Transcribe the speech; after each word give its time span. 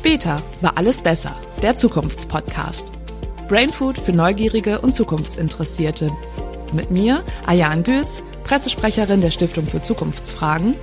Später 0.00 0.38
war 0.62 0.78
alles 0.78 1.02
besser. 1.02 1.36
Der 1.60 1.76
Zukunftspodcast. 1.76 2.90
Brainfood 3.48 3.98
für 3.98 4.14
Neugierige 4.14 4.80
und 4.80 4.94
Zukunftsinteressierte. 4.94 6.10
Mit 6.72 6.90
mir, 6.90 7.22
Ayan 7.44 7.82
Gülz, 7.82 8.22
Pressesprecherin 8.44 9.20
der 9.20 9.30
Stiftung 9.30 9.66
für 9.66 9.82
Zukunftsfragen. 9.82 10.74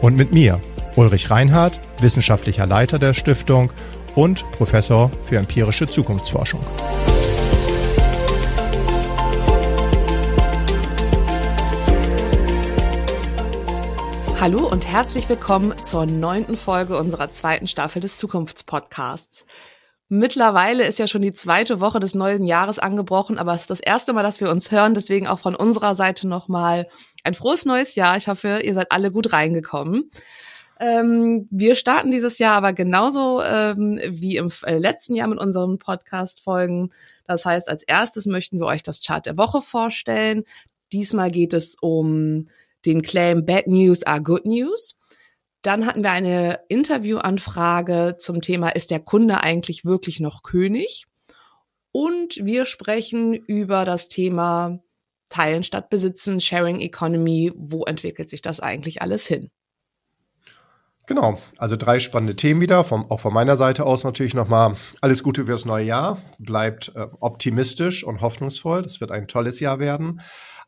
Und 0.00 0.14
mit 0.14 0.32
mir, 0.32 0.60
Ulrich 0.94 1.32
Reinhardt, 1.32 1.80
wissenschaftlicher 2.00 2.64
Leiter 2.64 3.00
der 3.00 3.12
Stiftung 3.12 3.72
und 4.14 4.48
Professor 4.52 5.10
für 5.24 5.38
empirische 5.38 5.88
Zukunftsforschung. 5.88 6.60
Hallo 14.40 14.66
und 14.66 14.86
herzlich 14.86 15.28
willkommen 15.28 15.74
zur 15.84 16.06
neunten 16.06 16.56
Folge 16.56 16.96
unserer 16.96 17.28
zweiten 17.28 17.66
Staffel 17.66 18.00
des 18.00 18.16
Zukunftspodcasts. 18.16 19.44
Mittlerweile 20.08 20.86
ist 20.86 20.98
ja 20.98 21.06
schon 21.06 21.20
die 21.20 21.34
zweite 21.34 21.78
Woche 21.78 22.00
des 22.00 22.14
neuen 22.14 22.44
Jahres 22.44 22.78
angebrochen, 22.78 23.36
aber 23.36 23.52
es 23.52 23.60
ist 23.60 23.70
das 23.70 23.80
erste 23.80 24.14
Mal, 24.14 24.22
dass 24.22 24.40
wir 24.40 24.50
uns 24.50 24.70
hören. 24.70 24.94
Deswegen 24.94 25.26
auch 25.26 25.40
von 25.40 25.54
unserer 25.54 25.94
Seite 25.94 26.26
nochmal 26.26 26.88
ein 27.22 27.34
frohes 27.34 27.66
neues 27.66 27.96
Jahr. 27.96 28.16
Ich 28.16 28.28
hoffe, 28.28 28.62
ihr 28.64 28.72
seid 28.72 28.92
alle 28.92 29.12
gut 29.12 29.30
reingekommen. 29.34 30.10
Ähm, 30.80 31.46
wir 31.50 31.74
starten 31.74 32.10
dieses 32.10 32.38
Jahr 32.38 32.54
aber 32.54 32.72
genauso 32.72 33.42
ähm, 33.42 34.00
wie 34.08 34.38
im 34.38 34.50
äh, 34.62 34.78
letzten 34.78 35.16
Jahr 35.16 35.28
mit 35.28 35.38
unseren 35.38 35.78
Podcast-Folgen. 35.78 36.94
Das 37.26 37.44
heißt, 37.44 37.68
als 37.68 37.82
erstes 37.82 38.24
möchten 38.24 38.58
wir 38.58 38.64
euch 38.64 38.82
das 38.82 39.02
Chart 39.02 39.26
der 39.26 39.36
Woche 39.36 39.60
vorstellen. 39.60 40.44
Diesmal 40.94 41.30
geht 41.30 41.52
es 41.52 41.76
um 41.78 42.46
den 42.86 43.02
Claim 43.02 43.44
Bad 43.44 43.66
News 43.66 44.02
are 44.02 44.22
Good 44.22 44.46
News. 44.46 44.96
Dann 45.62 45.84
hatten 45.86 46.02
wir 46.02 46.12
eine 46.12 46.60
Interviewanfrage 46.68 48.16
zum 48.18 48.40
Thema, 48.40 48.70
ist 48.70 48.90
der 48.90 49.00
Kunde 49.00 49.42
eigentlich 49.42 49.84
wirklich 49.84 50.20
noch 50.20 50.42
König? 50.42 51.06
Und 51.92 52.36
wir 52.42 52.64
sprechen 52.64 53.34
über 53.34 53.84
das 53.84 54.08
Thema 54.08 54.80
Teilen 55.28 55.64
statt 55.64 55.90
Besitzen, 55.90 56.40
Sharing 56.40 56.80
Economy. 56.80 57.52
Wo 57.56 57.84
entwickelt 57.84 58.30
sich 58.30 58.42
das 58.42 58.60
eigentlich 58.60 59.02
alles 59.02 59.26
hin? 59.26 59.50
Genau, 61.06 61.36
also 61.58 61.76
drei 61.76 61.98
spannende 61.98 62.36
Themen 62.36 62.60
wieder, 62.60 62.84
vom, 62.84 63.10
auch 63.10 63.18
von 63.18 63.34
meiner 63.34 63.56
Seite 63.56 63.84
aus 63.84 64.04
natürlich 64.04 64.34
nochmal 64.34 64.76
alles 65.00 65.24
Gute 65.24 65.46
fürs 65.46 65.64
neue 65.64 65.84
Jahr. 65.84 66.18
Bleibt 66.38 66.92
äh, 66.94 67.08
optimistisch 67.18 68.04
und 68.04 68.20
hoffnungsvoll. 68.20 68.82
Das 68.82 69.00
wird 69.00 69.10
ein 69.10 69.26
tolles 69.26 69.58
Jahr 69.58 69.80
werden. 69.80 70.20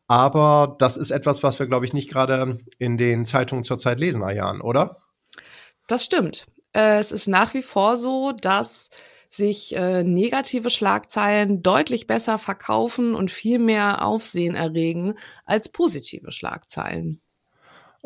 Aber 0.07 0.75
das 0.79 0.97
ist 0.97 1.11
etwas, 1.11 1.43
was 1.43 1.59
wir, 1.59 1.67
glaube 1.67 1.85
ich, 1.85 1.93
nicht 1.93 2.09
gerade 2.09 2.59
in 2.77 2.97
den 2.97 3.25
Zeitungen 3.25 3.63
zurzeit 3.63 3.99
lesen, 3.99 4.23
Ayan, 4.23 4.61
oder? 4.61 4.97
Das 5.87 6.03
stimmt. 6.03 6.45
Äh, 6.73 6.99
es 6.99 7.11
ist 7.11 7.27
nach 7.27 7.53
wie 7.53 7.61
vor 7.61 7.97
so, 7.97 8.31
dass 8.31 8.89
sich 9.29 9.75
äh, 9.75 10.03
negative 10.03 10.69
Schlagzeilen 10.69 11.63
deutlich 11.63 12.05
besser 12.05 12.37
verkaufen 12.37 13.15
und 13.15 13.31
viel 13.31 13.57
mehr 13.57 14.05
Aufsehen 14.05 14.55
erregen 14.55 15.15
als 15.45 15.69
positive 15.69 16.31
Schlagzeilen. 16.31 17.22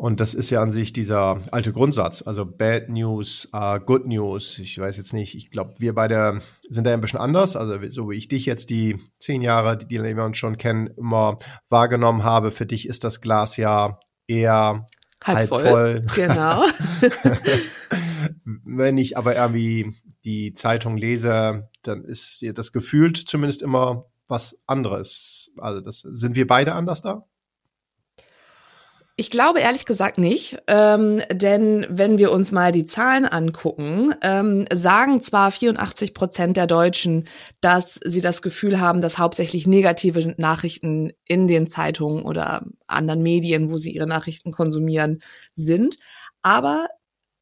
Und 0.00 0.20
das 0.20 0.32
ist 0.32 0.50
ja 0.50 0.62
an 0.62 0.70
sich 0.70 0.92
dieser 0.92 1.40
alte 1.50 1.72
Grundsatz. 1.72 2.22
Also 2.24 2.46
Bad 2.46 2.88
News 2.88 3.48
are 3.50 3.80
Good 3.80 4.06
News. 4.06 4.60
Ich 4.60 4.78
weiß 4.78 4.96
jetzt 4.96 5.12
nicht, 5.12 5.34
ich 5.34 5.50
glaube, 5.50 5.74
wir 5.78 5.92
beide 5.92 6.38
sind 6.68 6.86
da 6.86 6.92
ein 6.92 7.00
bisschen 7.00 7.18
anders. 7.18 7.56
Also 7.56 7.76
so 7.90 8.08
wie 8.08 8.14
ich 8.14 8.28
dich 8.28 8.46
jetzt 8.46 8.70
die 8.70 8.96
zehn 9.18 9.42
Jahre, 9.42 9.76
die, 9.76 9.86
die 9.88 10.00
wir 10.00 10.24
uns 10.24 10.38
schon 10.38 10.56
kennen, 10.56 10.86
immer 10.96 11.36
wahrgenommen 11.68 12.22
habe, 12.22 12.52
für 12.52 12.64
dich 12.64 12.86
ist 12.86 13.02
das 13.02 13.20
Glas 13.20 13.56
ja 13.56 13.98
eher 14.28 14.86
halb, 15.24 15.36
halb 15.36 15.48
voll. 15.48 15.62
voll. 15.64 16.02
Genau. 16.14 16.64
Wenn 18.64 18.98
ich 18.98 19.16
aber 19.16 19.34
irgendwie 19.34 19.96
die 20.24 20.52
Zeitung 20.52 20.96
lese, 20.96 21.70
dann 21.82 22.04
ist 22.04 22.44
das 22.54 22.72
gefühlt 22.72 23.16
zumindest 23.16 23.62
immer 23.62 24.04
was 24.28 24.60
anderes. 24.68 25.50
Also 25.56 25.80
das 25.80 26.02
sind 26.02 26.36
wir 26.36 26.46
beide 26.46 26.74
anders 26.74 27.00
da? 27.00 27.24
Ich 29.20 29.30
glaube 29.30 29.58
ehrlich 29.58 29.84
gesagt 29.84 30.16
nicht, 30.16 30.58
ähm, 30.68 31.20
denn 31.32 31.84
wenn 31.90 32.18
wir 32.18 32.30
uns 32.30 32.52
mal 32.52 32.70
die 32.70 32.84
Zahlen 32.84 33.24
angucken, 33.24 34.14
ähm, 34.22 34.64
sagen 34.72 35.20
zwar 35.22 35.50
84 35.50 36.14
Prozent 36.14 36.56
der 36.56 36.68
Deutschen, 36.68 37.26
dass 37.60 37.98
sie 38.04 38.20
das 38.20 38.42
Gefühl 38.42 38.78
haben, 38.78 39.02
dass 39.02 39.18
hauptsächlich 39.18 39.66
negative 39.66 40.36
Nachrichten 40.36 41.10
in 41.24 41.48
den 41.48 41.66
Zeitungen 41.66 42.22
oder 42.22 42.64
anderen 42.86 43.20
Medien, 43.20 43.72
wo 43.72 43.76
sie 43.76 43.90
ihre 43.90 44.06
Nachrichten 44.06 44.52
konsumieren, 44.52 45.20
sind. 45.52 45.96
Aber 46.42 46.86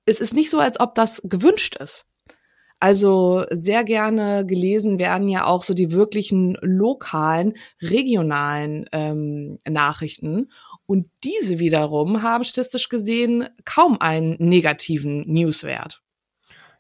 es 0.06 0.20
ist 0.20 0.32
nicht 0.32 0.48
so, 0.48 0.58
als 0.58 0.80
ob 0.80 0.94
das 0.94 1.20
gewünscht 1.24 1.76
ist. 1.76 2.06
Also 2.78 3.44
sehr 3.50 3.84
gerne 3.84 4.44
gelesen 4.44 4.98
werden 4.98 5.28
ja 5.28 5.46
auch 5.46 5.62
so 5.62 5.72
die 5.72 5.92
wirklichen 5.92 6.58
lokalen, 6.60 7.54
regionalen 7.80 8.86
ähm, 8.92 9.58
Nachrichten. 9.66 10.50
Und 10.86 11.10
diese 11.24 11.58
wiederum 11.58 12.22
haben 12.22 12.44
statistisch 12.44 12.88
gesehen 12.88 13.48
kaum 13.64 14.00
einen 14.00 14.36
negativen 14.38 15.24
Newswert. 15.26 16.02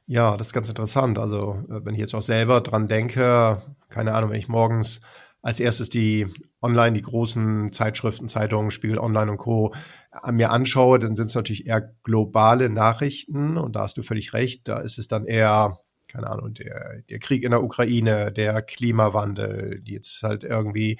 Ja, 0.06 0.36
das 0.36 0.48
ist 0.48 0.52
ganz 0.52 0.68
interessant. 0.68 1.18
Also, 1.18 1.64
äh, 1.68 1.84
wenn 1.84 1.94
ich 1.94 2.00
jetzt 2.00 2.14
auch 2.14 2.22
selber 2.22 2.60
dran 2.60 2.86
denke, 2.86 3.60
keine 3.88 4.14
Ahnung, 4.14 4.30
wenn 4.30 4.38
ich 4.38 4.48
morgens 4.48 5.00
als 5.42 5.60
erstes 5.60 5.88
die 5.88 6.26
online, 6.62 6.92
die 6.92 7.02
großen 7.02 7.72
Zeitschriften, 7.72 8.28
Zeitungen, 8.28 8.70
Spiegel 8.70 8.98
Online 8.98 9.30
und 9.30 9.38
Co. 9.38 9.74
mir 10.32 10.50
anschaue, 10.50 10.98
dann 10.98 11.14
sind 11.14 11.26
es 11.26 11.34
natürlich 11.34 11.66
eher 11.66 11.94
globale 12.02 12.68
Nachrichten 12.68 13.56
und 13.56 13.76
da 13.76 13.82
hast 13.82 13.96
du 13.96 14.02
völlig 14.02 14.32
recht. 14.32 14.66
Da 14.66 14.80
ist 14.80 14.98
es 14.98 15.06
dann 15.06 15.24
eher 15.24 15.78
keine 16.08 16.28
Ahnung, 16.28 16.54
der, 16.54 17.02
der 17.08 17.18
Krieg 17.18 17.42
in 17.42 17.50
der 17.50 17.62
Ukraine, 17.62 18.32
der 18.32 18.62
Klimawandel, 18.62 19.80
die 19.80 19.94
jetzt 19.94 20.22
halt 20.22 20.44
irgendwie 20.44 20.98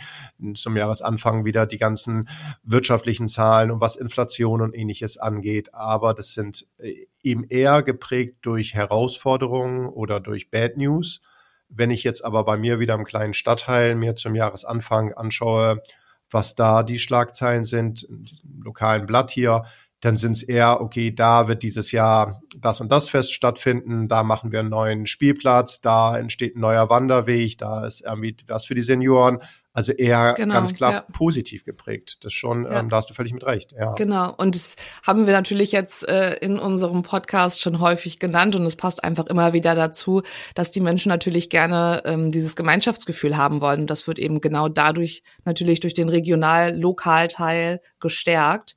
zum 0.55 0.77
Jahresanfang 0.77 1.45
wieder 1.45 1.67
die 1.67 1.79
ganzen 1.79 2.29
wirtschaftlichen 2.63 3.29
Zahlen 3.29 3.71
und 3.71 3.81
was 3.81 3.97
Inflation 3.97 4.63
und 4.63 4.75
ähnliches 4.75 5.17
angeht. 5.19 5.75
Aber 5.75 6.15
das 6.15 6.35
sind 6.35 6.67
äh, 6.79 7.07
eben 7.23 7.45
eher 7.45 7.83
geprägt 7.83 8.39
durch 8.43 8.75
Herausforderungen 8.75 9.87
oder 9.87 10.21
durch 10.21 10.51
Bad 10.51 10.77
News. 10.77 11.21
Wenn 11.69 11.91
ich 11.91 12.05
jetzt 12.05 12.25
aber 12.25 12.45
bei 12.45 12.57
mir 12.57 12.79
wieder 12.79 12.95
im 12.95 13.05
kleinen 13.05 13.35
Stadtteil 13.35 13.97
mir 13.97 14.17
zum 14.17 14.35
Jahresanfang 14.35 15.13
anschaue, 15.15 15.83
was 16.31 16.55
da 16.55 16.83
die 16.83 16.99
Schlagzeilen 16.99 17.65
sind, 17.65 18.05
im 18.05 18.63
lokalen 18.63 19.07
Blatt 19.07 19.31
hier, 19.31 19.65
dann 20.01 20.17
sind 20.17 20.33
es 20.33 20.43
eher, 20.43 20.81
okay, 20.81 21.11
da 21.11 21.49
wird 21.49 21.63
dieses 21.63 21.91
Jahr 21.91 22.41
das 22.57 22.81
und 22.81 22.93
das 22.93 23.09
Fest 23.09 23.33
stattfinden, 23.33 24.09
da 24.09 24.23
machen 24.23 24.53
wir 24.53 24.61
einen 24.61 24.69
neuen 24.69 25.07
Spielplatz, 25.07 25.81
da 25.81 26.19
entsteht 26.19 26.57
ein 26.57 26.61
neuer 26.61 26.91
Wanderweg, 26.91 27.59
da 27.59 27.87
ist 27.87 28.03
irgendwie 28.03 28.37
was 28.47 28.67
für 28.67 28.75
die 28.75 28.83
Senioren. 28.83 29.41
Also 29.73 29.93
eher 29.93 30.33
genau, 30.33 30.55
ganz 30.55 30.73
klar 30.73 30.93
ja. 30.93 31.05
positiv 31.13 31.65
geprägt. 31.65 32.25
Das 32.25 32.33
schon, 32.33 32.65
ja. 32.65 32.81
ähm, 32.81 32.89
da 32.89 32.97
hast 32.97 33.11
du 33.11 33.15
völlig 33.15 33.35
mit 33.35 33.45
recht. 33.45 33.73
Ja. 33.73 33.93
Genau. 33.93 34.33
Und 34.35 34.55
das 34.55 34.77
haben 35.07 35.27
wir 35.27 35.35
natürlich 35.35 35.71
jetzt 35.71 36.09
äh, 36.09 36.37
in 36.37 36.59
unserem 36.59 37.03
Podcast 37.03 37.61
schon 37.61 37.79
häufig 37.79 38.19
genannt 38.19 38.57
und 38.57 38.65
es 38.65 38.77
passt 38.77 39.05
einfach 39.05 39.27
immer 39.27 39.53
wieder 39.53 39.75
dazu, 39.75 40.23
dass 40.55 40.71
die 40.71 40.81
Menschen 40.81 41.11
natürlich 41.11 41.51
gerne 41.51 42.01
ähm, 42.07 42.33
dieses 42.33 42.57
Gemeinschaftsgefühl 42.57 43.37
haben 43.37 43.61
wollen. 43.61 43.83
Und 43.83 43.91
das 43.91 44.07
wird 44.07 44.19
eben 44.19 44.41
genau 44.41 44.71
dadurch 44.71 45.23
natürlich 45.45 45.81
durch 45.81 45.93
den 45.93 46.09
Regional-Lokal-Teil 46.09 47.83
gestärkt. 48.01 48.77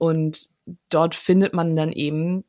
Und 0.00 0.48
dort 0.88 1.14
findet 1.14 1.52
man 1.52 1.76
dann 1.76 1.92
eben 1.92 2.44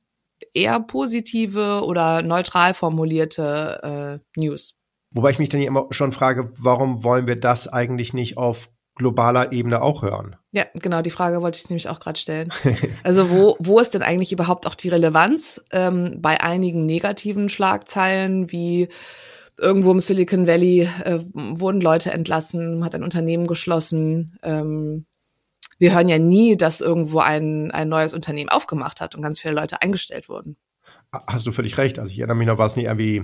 eher 0.54 0.80
positive 0.80 1.84
oder 1.84 2.22
neutral 2.22 2.74
formulierte 2.74 4.22
äh, 4.34 4.40
News. 4.40 4.76
Wobei 5.12 5.32
ich 5.32 5.40
mich 5.40 5.50
dann 5.50 5.60
immer 5.60 5.88
schon 5.92 6.14
frage, 6.14 6.54
warum 6.58 7.04
wollen 7.04 7.28
wir 7.28 7.36
das 7.36 7.68
eigentlich 7.68 8.14
nicht 8.14 8.38
auf 8.38 8.70
globaler 8.96 9.52
Ebene 9.52 9.82
auch 9.82 10.02
hören? 10.02 10.38
Ja, 10.54 10.64
genau, 10.76 11.02
die 11.02 11.10
Frage 11.10 11.42
wollte 11.42 11.60
ich 11.60 11.70
nämlich 11.70 11.90
auch 11.90 12.00
gerade 12.00 12.20
stellen. 12.20 12.54
Also 13.04 13.30
wo, 13.30 13.58
wo 13.60 13.80
ist 13.80 13.94
denn 13.94 14.04
eigentlich 14.04 14.32
überhaupt 14.32 14.66
auch 14.66 14.76
die 14.76 14.90
Relevanz 14.90 15.62
ähm, 15.72 16.20
bei 16.22 16.40
einigen 16.40 16.86
negativen 16.86 17.50
Schlagzeilen 17.50 18.50
wie 18.52 18.88
irgendwo 19.58 19.92
im 19.92 20.00
Silicon 20.00 20.48
Valley 20.48 20.88
äh, 21.04 21.20
wurden 21.34 21.82
Leute 21.82 22.12
entlassen, 22.12 22.86
hat 22.86 22.96
ein 22.96 23.04
Unternehmen 23.04 23.48
geschlossen, 23.48 24.38
ähm, 24.42 25.06
wir 25.82 25.96
hören 25.96 26.10
ja 26.10 26.20
nie, 26.20 26.56
dass 26.56 26.80
irgendwo 26.80 27.20
ein, 27.22 27.72
ein 27.72 27.90
neues 27.90 28.14
Unternehmen 28.14 28.50
aufgemacht 28.50 29.02
hat 29.02 29.16
und 29.16 29.24
ganz 29.24 29.40
viele 29.40 29.56
Leute 29.56 29.82
eingestellt 29.82 30.30
wurden. 30.30 30.56
Hast 31.12 31.48
du 31.48 31.52
völlig 31.52 31.80
recht. 31.80 31.98
Also 31.98 32.12
ich 32.12 32.20
erinnere 32.20 32.38
mich 32.38 32.48
noch, 32.48 32.60
war 32.60 32.68
es 32.68 32.76
nicht 32.76 32.86
irgendwie 32.86 33.24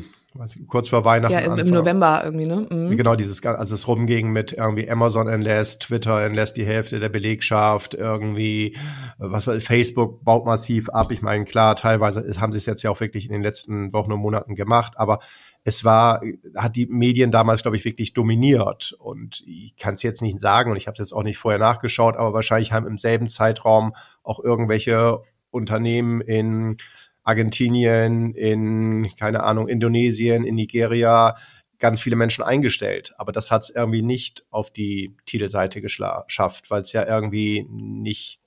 kurz 0.68 0.90
vor 0.90 1.06
Weihnachten. 1.06 1.34
Ja, 1.34 1.42
im, 1.42 1.58
im 1.60 1.70
November 1.70 2.24
irgendwie, 2.26 2.48
ne? 2.48 2.66
Mhm. 2.68 2.98
Genau, 2.98 3.16
dieses, 3.16 3.46
als 3.46 3.70
es 3.70 3.88
rumging 3.88 4.32
mit 4.32 4.54
irgendwie 4.54 4.90
Amazon 4.90 5.28
entlässt, 5.28 5.84
Twitter 5.84 6.20
entlässt 6.24 6.58
die 6.58 6.66
Hälfte 6.66 7.00
der 7.00 7.10
Belegschaft, 7.10 7.94
irgendwie, 7.94 8.76
was 9.20 9.46
war, 9.46 9.60
Facebook 9.62 10.24
baut 10.24 10.46
massiv 10.48 10.90
ab. 10.90 11.12
Ich 11.12 11.22
meine, 11.22 11.46
klar, 11.46 11.76
teilweise 11.76 12.42
haben 12.42 12.54
sie 12.54 12.58
es 12.58 12.66
jetzt 12.66 12.82
ja 12.82 12.90
auch 12.90 13.00
wirklich 13.00 13.28
in 13.28 13.34
den 13.34 13.44
letzten 13.44 13.94
Wochen 13.94 14.12
und 14.12 14.20
Monaten 14.20 14.56
gemacht, 14.56 14.94
aber 14.98 15.20
es 15.68 15.84
war, 15.84 16.22
hat 16.56 16.78
die 16.78 16.86
Medien 16.86 17.30
damals, 17.30 17.62
glaube 17.62 17.76
ich, 17.76 17.84
wirklich 17.84 18.14
dominiert. 18.14 18.96
Und 19.00 19.44
ich 19.46 19.76
kann 19.76 19.96
es 19.96 20.02
jetzt 20.02 20.22
nicht 20.22 20.40
sagen 20.40 20.72
und 20.72 20.78
ich 20.78 20.88
habe 20.88 20.94
es 20.94 21.00
jetzt 21.00 21.12
auch 21.12 21.24
nicht 21.24 21.38
vorher 21.38 21.60
nachgeschaut, 21.60 22.16
aber 22.16 22.32
wahrscheinlich 22.32 22.72
haben 22.72 22.88
im 22.88 22.98
selben 22.98 23.28
Zeitraum 23.28 23.94
auch 24.24 24.42
irgendwelche 24.42 25.20
Unternehmen 25.50 26.22
in 26.22 26.78
Argentinien, 27.24 28.34
in, 28.34 29.14
keine 29.20 29.44
Ahnung, 29.44 29.68
Indonesien, 29.68 30.46
in 30.46 30.56
Nigeria 30.56 31.36
ganz 31.80 32.00
viele 32.00 32.16
Menschen 32.16 32.46
eingestellt. 32.46 33.14
Aber 33.18 33.34
das 33.34 33.52
hat 33.52 33.64
es 33.64 33.70
irgendwie 33.70 34.04
nicht 34.04 34.46
auf 34.50 34.72
die 34.72 35.18
Titelseite 35.26 35.82
geschafft, 35.82 36.72
weil 36.72 36.84
es 36.84 36.94
ja 36.94 37.06
irgendwie 37.06 37.68
nicht 37.70 38.40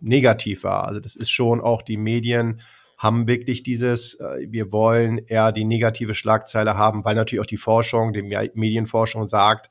negativ 0.00 0.64
war. 0.64 0.86
Also 0.86 1.00
das 1.00 1.16
ist 1.16 1.30
schon 1.30 1.60
auch 1.60 1.82
die 1.82 1.98
Medien 1.98 2.62
haben 3.02 3.26
wirklich 3.26 3.64
dieses, 3.64 4.14
äh, 4.20 4.46
wir 4.48 4.70
wollen 4.70 5.18
eher 5.18 5.50
die 5.50 5.64
negative 5.64 6.14
Schlagzeile 6.14 6.76
haben, 6.76 7.04
weil 7.04 7.16
natürlich 7.16 7.42
auch 7.42 7.46
die 7.46 7.56
Forschung, 7.56 8.12
die 8.12 8.22
Medienforschung 8.22 9.26
sagt, 9.26 9.70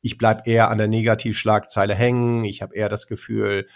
ich 0.00 0.16
bleib 0.16 0.48
eher 0.48 0.70
an 0.70 0.78
der 0.78 0.88
Negativschlagzeile 0.88 1.94
hängen. 1.94 2.42
Ich 2.42 2.62
habe 2.62 2.74
eher 2.74 2.88
das 2.88 3.06
Gefühl, 3.06 3.68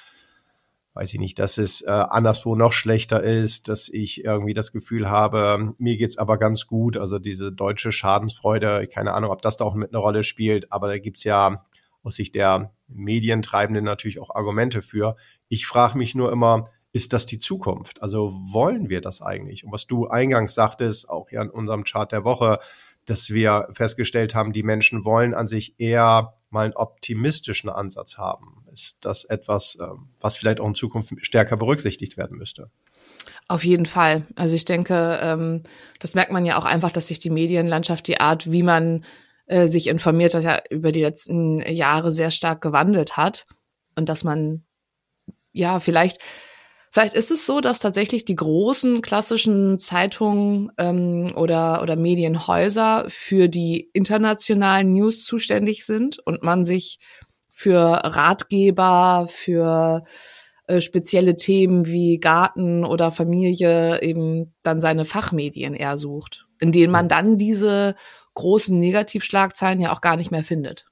weiß 0.94 1.12
ich 1.12 1.20
nicht, 1.20 1.38
dass 1.38 1.58
es 1.58 1.82
äh, 1.82 1.90
anderswo 1.90 2.56
noch 2.56 2.72
schlechter 2.72 3.22
ist, 3.22 3.68
dass 3.68 3.90
ich 3.90 4.24
irgendwie 4.24 4.54
das 4.54 4.72
Gefühl 4.72 5.10
habe, 5.10 5.74
mir 5.76 5.98
geht's 5.98 6.16
aber 6.16 6.38
ganz 6.38 6.66
gut. 6.66 6.96
Also 6.96 7.18
diese 7.18 7.52
deutsche 7.52 7.92
Schadensfreude, 7.92 8.86
keine 8.86 9.12
Ahnung, 9.12 9.32
ob 9.32 9.42
das 9.42 9.58
da 9.58 9.66
auch 9.66 9.74
mit 9.74 9.90
einer 9.90 10.00
Rolle 10.00 10.24
spielt, 10.24 10.72
aber 10.72 10.88
da 10.88 10.96
gibt's 10.96 11.24
ja 11.24 11.66
aus 12.02 12.16
Sicht 12.16 12.34
der 12.34 12.72
Medientreibenden 12.88 13.84
natürlich 13.84 14.18
auch 14.18 14.34
Argumente 14.34 14.80
für. 14.80 15.16
Ich 15.48 15.66
frage 15.66 15.98
mich 15.98 16.14
nur 16.14 16.32
immer, 16.32 16.70
ist 16.94 17.12
das 17.12 17.26
die 17.26 17.40
Zukunft? 17.40 18.00
Also 18.02 18.32
wollen 18.52 18.88
wir 18.88 19.00
das 19.00 19.20
eigentlich? 19.20 19.64
Und 19.64 19.72
was 19.72 19.88
du 19.88 20.06
eingangs 20.06 20.54
sagtest, 20.54 21.10
auch 21.10 21.28
ja 21.32 21.42
in 21.42 21.50
unserem 21.50 21.82
Chart 21.82 22.10
der 22.10 22.24
Woche, 22.24 22.60
dass 23.04 23.30
wir 23.30 23.68
festgestellt 23.72 24.36
haben, 24.36 24.52
die 24.52 24.62
Menschen 24.62 25.04
wollen 25.04 25.34
an 25.34 25.48
sich 25.48 25.74
eher 25.78 26.34
mal 26.50 26.66
einen 26.66 26.74
optimistischen 26.74 27.68
Ansatz 27.68 28.16
haben. 28.16 28.64
Ist 28.72 28.98
das 29.00 29.24
etwas, 29.24 29.76
ähm, 29.80 30.10
was 30.20 30.36
vielleicht 30.36 30.60
auch 30.60 30.68
in 30.68 30.76
Zukunft 30.76 31.10
stärker 31.22 31.56
berücksichtigt 31.56 32.16
werden 32.16 32.38
müsste? 32.38 32.70
Auf 33.48 33.64
jeden 33.64 33.86
Fall. 33.86 34.22
Also 34.36 34.54
ich 34.54 34.64
denke, 34.64 35.18
ähm, 35.20 35.64
das 35.98 36.14
merkt 36.14 36.30
man 36.30 36.46
ja 36.46 36.56
auch 36.56 36.64
einfach, 36.64 36.92
dass 36.92 37.08
sich 37.08 37.18
die 37.18 37.30
Medienlandschaft, 37.30 38.06
die 38.06 38.20
Art, 38.20 38.52
wie 38.52 38.62
man 38.62 39.04
äh, 39.46 39.66
sich 39.66 39.88
informiert, 39.88 40.32
das 40.32 40.44
ja 40.44 40.62
über 40.70 40.92
die 40.92 41.02
letzten 41.02 41.58
Jahre 41.60 42.12
sehr 42.12 42.30
stark 42.30 42.60
gewandelt 42.60 43.16
hat 43.16 43.46
und 43.96 44.08
dass 44.08 44.22
man 44.22 44.62
ja 45.52 45.80
vielleicht 45.80 46.20
Vielleicht 46.94 47.14
ist 47.14 47.32
es 47.32 47.44
so, 47.44 47.60
dass 47.60 47.80
tatsächlich 47.80 48.24
die 48.24 48.36
großen 48.36 49.02
klassischen 49.02 49.80
Zeitungen 49.80 50.70
ähm, 50.78 51.32
oder, 51.34 51.82
oder 51.82 51.96
Medienhäuser 51.96 53.06
für 53.08 53.48
die 53.48 53.90
internationalen 53.92 54.92
News 54.92 55.24
zuständig 55.24 55.86
sind 55.86 56.20
und 56.24 56.44
man 56.44 56.64
sich 56.64 57.00
für 57.50 57.80
Ratgeber, 57.80 59.26
für 59.28 60.04
äh, 60.68 60.80
spezielle 60.80 61.34
Themen 61.34 61.86
wie 61.86 62.18
Garten 62.18 62.84
oder 62.84 63.10
Familie 63.10 64.00
eben 64.00 64.54
dann 64.62 64.80
seine 64.80 65.04
Fachmedien 65.04 65.74
eher 65.74 65.98
sucht, 65.98 66.46
in 66.60 66.70
denen 66.70 66.92
man 66.92 67.08
dann 67.08 67.38
diese 67.38 67.96
großen 68.34 68.78
Negativschlagzeilen 68.78 69.80
ja 69.80 69.92
auch 69.92 70.00
gar 70.00 70.16
nicht 70.16 70.30
mehr 70.30 70.44
findet. 70.44 70.86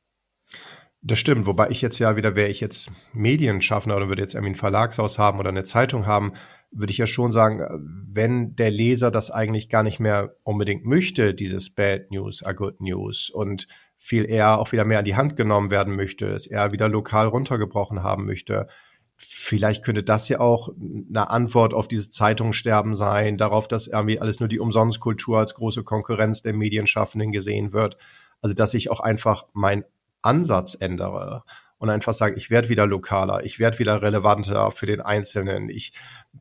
Das 1.04 1.18
stimmt, 1.18 1.46
wobei 1.46 1.68
ich 1.70 1.82
jetzt 1.82 1.98
ja 1.98 2.14
wieder, 2.14 2.36
wäre 2.36 2.48
ich 2.48 2.60
jetzt 2.60 2.90
Medienschaffner 3.12 3.96
oder 3.96 4.08
würde 4.08 4.22
jetzt 4.22 4.34
irgendwie 4.34 4.52
ein 4.52 4.56
Verlagshaus 4.56 5.18
haben 5.18 5.40
oder 5.40 5.48
eine 5.48 5.64
Zeitung 5.64 6.06
haben, 6.06 6.34
würde 6.70 6.92
ich 6.92 6.98
ja 6.98 7.08
schon 7.08 7.32
sagen, 7.32 7.60
wenn 8.08 8.54
der 8.54 8.70
Leser 8.70 9.10
das 9.10 9.30
eigentlich 9.30 9.68
gar 9.68 9.82
nicht 9.82 9.98
mehr 9.98 10.36
unbedingt 10.44 10.86
möchte, 10.86 11.34
dieses 11.34 11.74
Bad 11.74 12.10
News 12.10 12.42
are 12.44 12.54
Good 12.54 12.80
News 12.80 13.30
und 13.30 13.66
viel 13.98 14.24
eher 14.24 14.58
auch 14.58 14.72
wieder 14.72 14.84
mehr 14.84 15.00
an 15.00 15.04
die 15.04 15.16
Hand 15.16 15.36
genommen 15.36 15.70
werden 15.70 15.96
möchte, 15.96 16.28
es 16.28 16.46
eher 16.46 16.72
wieder 16.72 16.88
lokal 16.88 17.26
runtergebrochen 17.26 18.02
haben 18.02 18.24
möchte, 18.24 18.68
vielleicht 19.16 19.84
könnte 19.84 20.02
das 20.02 20.28
ja 20.28 20.40
auch 20.40 20.70
eine 21.08 21.30
Antwort 21.30 21.74
auf 21.74 21.88
dieses 21.88 22.10
Zeitungssterben 22.10 22.96
sein, 22.96 23.38
darauf, 23.38 23.68
dass 23.68 23.86
irgendwie 23.86 24.20
alles 24.20 24.40
nur 24.40 24.48
die 24.48 24.58
Umsonstkultur 24.58 25.38
als 25.38 25.54
große 25.54 25.84
Konkurrenz 25.84 26.42
der 26.42 26.54
Medienschaffenden 26.54 27.32
gesehen 27.32 27.72
wird. 27.72 27.96
Also, 28.40 28.54
dass 28.54 28.74
ich 28.74 28.90
auch 28.90 29.00
einfach 29.00 29.46
mein 29.52 29.84
Ansatz 30.22 30.76
ändere 30.78 31.44
und 31.78 31.90
einfach 31.90 32.14
sage, 32.14 32.36
ich 32.36 32.48
werde 32.48 32.68
wieder 32.68 32.86
lokaler, 32.86 33.44
ich 33.44 33.58
werde 33.58 33.80
wieder 33.80 34.02
relevanter 34.02 34.70
für 34.70 34.86
den 34.86 35.00
Einzelnen. 35.00 35.68
Ich 35.68 35.92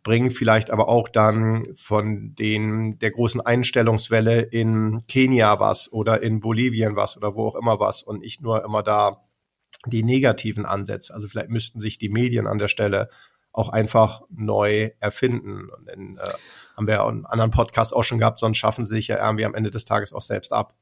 bringe 0.04 0.30
vielleicht 0.30 0.69
aber 0.69 0.88
auch 0.88 1.10
dann 1.10 1.68
von 1.75 2.36
den 2.36 3.00
der 3.00 3.10
großen 3.10 3.42
Einstellungswelle 3.42 4.42
in 4.42 5.00
Kenia 5.07 5.60
was 5.60 5.92
oder 5.92 6.22
in 6.22 6.42
Bolivien 6.42 6.95
was 6.95 7.18
oder 7.18 7.33
wo 7.33 7.48
auch 7.48 7.56
immer 7.56 7.80
was 7.80 8.04
und 8.04 8.22
nicht 8.22 8.42
nur 8.42 8.63
immer 8.63 8.83
da 8.83 9.24
die 9.88 10.04
negativen 10.04 10.68
Ansätze. 10.68 11.13
Also 11.13 11.27
vielleicht 11.27 11.50
müssten 11.50 11.81
sich 11.81 11.98
die 11.98 12.10
Medien 12.10 12.45
an 12.45 12.60
der 12.60 12.68
Stelle 12.68 13.10
auch 13.51 13.69
einfach 13.69 14.22
neu 14.30 14.92
erfinden. 15.00 15.69
Und 15.69 15.89
dann 15.89 16.18
äh, 16.18 16.34
haben 16.77 16.88
wir 16.88 17.04
einen 17.04 17.25
anderen 17.25 17.51
Podcast 17.51 17.95
auch 17.95 18.04
schon 18.04 18.19
gehabt, 18.19 18.39
sonst 18.39 18.57
schaffen 18.57 18.86
sie 18.86 18.95
sich 18.95 19.07
ja 19.07 19.24
irgendwie 19.24 19.45
am 19.45 19.56
Ende 19.56 19.72
des 19.72 19.86
Tages 19.86 20.13
auch 20.13 20.22
selbst 20.22 20.54
ab. 20.54 20.75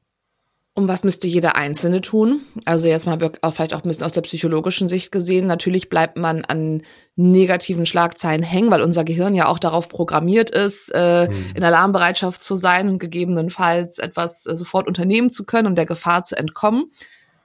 Und 0.74 0.86
was 0.86 1.02
müsste 1.02 1.26
jeder 1.26 1.56
Einzelne 1.56 2.00
tun? 2.00 2.42
Also 2.64 2.86
jetzt 2.86 3.04
mal 3.04 3.18
auch 3.42 3.52
vielleicht 3.52 3.74
auch 3.74 3.82
ein 3.82 3.88
bisschen 3.88 4.04
aus 4.04 4.12
der 4.12 4.20
psychologischen 4.20 4.88
Sicht 4.88 5.10
gesehen. 5.10 5.48
Natürlich 5.48 5.88
bleibt 5.88 6.16
man 6.16 6.44
an 6.44 6.82
negativen 7.16 7.86
Schlagzeilen 7.86 8.44
hängen, 8.44 8.70
weil 8.70 8.82
unser 8.82 9.04
Gehirn 9.04 9.34
ja 9.34 9.48
auch 9.48 9.58
darauf 9.58 9.88
programmiert 9.88 10.50
ist, 10.50 10.90
äh, 10.94 11.28
mhm. 11.28 11.52
in 11.56 11.64
Alarmbereitschaft 11.64 12.42
zu 12.42 12.54
sein 12.54 12.88
und 12.88 12.98
gegebenenfalls 12.98 13.98
etwas 13.98 14.46
äh, 14.46 14.54
sofort 14.54 14.86
unternehmen 14.86 15.28
zu 15.28 15.44
können, 15.44 15.66
um 15.66 15.74
der 15.74 15.86
Gefahr 15.86 16.22
zu 16.22 16.36
entkommen. 16.36 16.92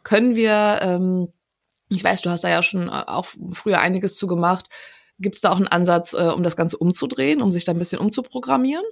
Können 0.03 0.35
wir, 0.35 0.79
ähm, 0.83 1.33
ich 1.89 2.03
weiß, 2.03 2.21
du 2.21 2.29
hast 2.29 2.43
da 2.43 2.49
ja 2.49 2.61
schon 2.61 2.89
äh, 2.89 3.03
auch 3.07 3.25
früher 3.53 3.79
einiges 3.79 4.17
zu 4.17 4.27
gemacht. 4.27 4.67
Gibt 5.17 5.35
es 5.35 5.41
da 5.41 5.51
auch 5.51 5.57
einen 5.57 5.67
Ansatz, 5.67 6.13
äh, 6.13 6.27
um 6.27 6.43
das 6.43 6.55
Ganze 6.55 6.77
umzudrehen, 6.77 7.41
um 7.41 7.51
sich 7.51 7.65
da 7.65 7.71
ein 7.71 7.79
bisschen 7.79 7.99
umzuprogrammieren? 7.99 8.85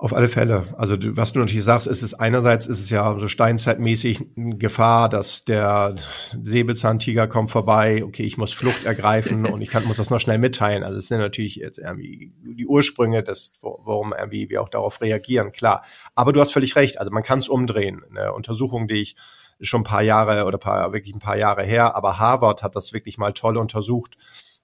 Auf 0.00 0.14
alle 0.14 0.28
Fälle. 0.28 0.62
Also 0.76 0.96
du, 0.96 1.16
was 1.16 1.32
du 1.32 1.40
natürlich 1.40 1.64
sagst, 1.64 1.88
ist 1.88 2.02
es 2.02 2.14
einerseits 2.14 2.66
ist 2.66 2.80
es 2.80 2.88
ja 2.88 3.18
so 3.18 3.26
steinzeitmäßig 3.26 4.20
eine 4.36 4.56
Gefahr, 4.56 5.08
dass 5.08 5.44
der 5.44 5.96
Säbelzahntiger 6.40 7.26
kommt 7.26 7.50
vorbei, 7.50 8.04
okay, 8.04 8.22
ich 8.22 8.38
muss 8.38 8.52
Flucht 8.52 8.84
ergreifen 8.84 9.44
und 9.44 9.60
ich 9.60 9.70
kann, 9.70 9.84
muss 9.86 9.96
das 9.96 10.10
noch 10.10 10.20
schnell 10.20 10.38
mitteilen. 10.38 10.84
Also 10.84 10.98
es 10.98 11.08
sind 11.08 11.18
natürlich 11.18 11.56
jetzt 11.56 11.78
irgendwie 11.78 12.32
die 12.44 12.66
Ursprünge, 12.68 13.24
des, 13.24 13.54
warum 13.60 14.14
irgendwie 14.16 14.48
wir 14.48 14.62
auch 14.62 14.68
darauf 14.68 15.00
reagieren, 15.00 15.50
klar. 15.50 15.82
Aber 16.14 16.32
du 16.32 16.40
hast 16.40 16.52
völlig 16.52 16.76
recht, 16.76 17.00
also 17.00 17.10
man 17.10 17.24
kann 17.24 17.40
es 17.40 17.48
umdrehen. 17.48 18.02
Eine 18.08 18.34
Untersuchung, 18.34 18.86
die 18.86 19.00
ich 19.00 19.16
schon 19.60 19.80
ein 19.80 19.84
paar 19.84 20.02
Jahre 20.02 20.44
oder 20.44 20.58
paar, 20.58 20.92
wirklich 20.92 21.12
ein 21.12 21.18
paar 21.18 21.36
Jahre 21.36 21.64
her, 21.64 21.96
aber 21.96 22.20
Harvard 22.20 22.62
hat 22.62 22.76
das 22.76 22.92
wirklich 22.92 23.18
mal 23.18 23.32
toll 23.32 23.56
untersucht. 23.56 24.16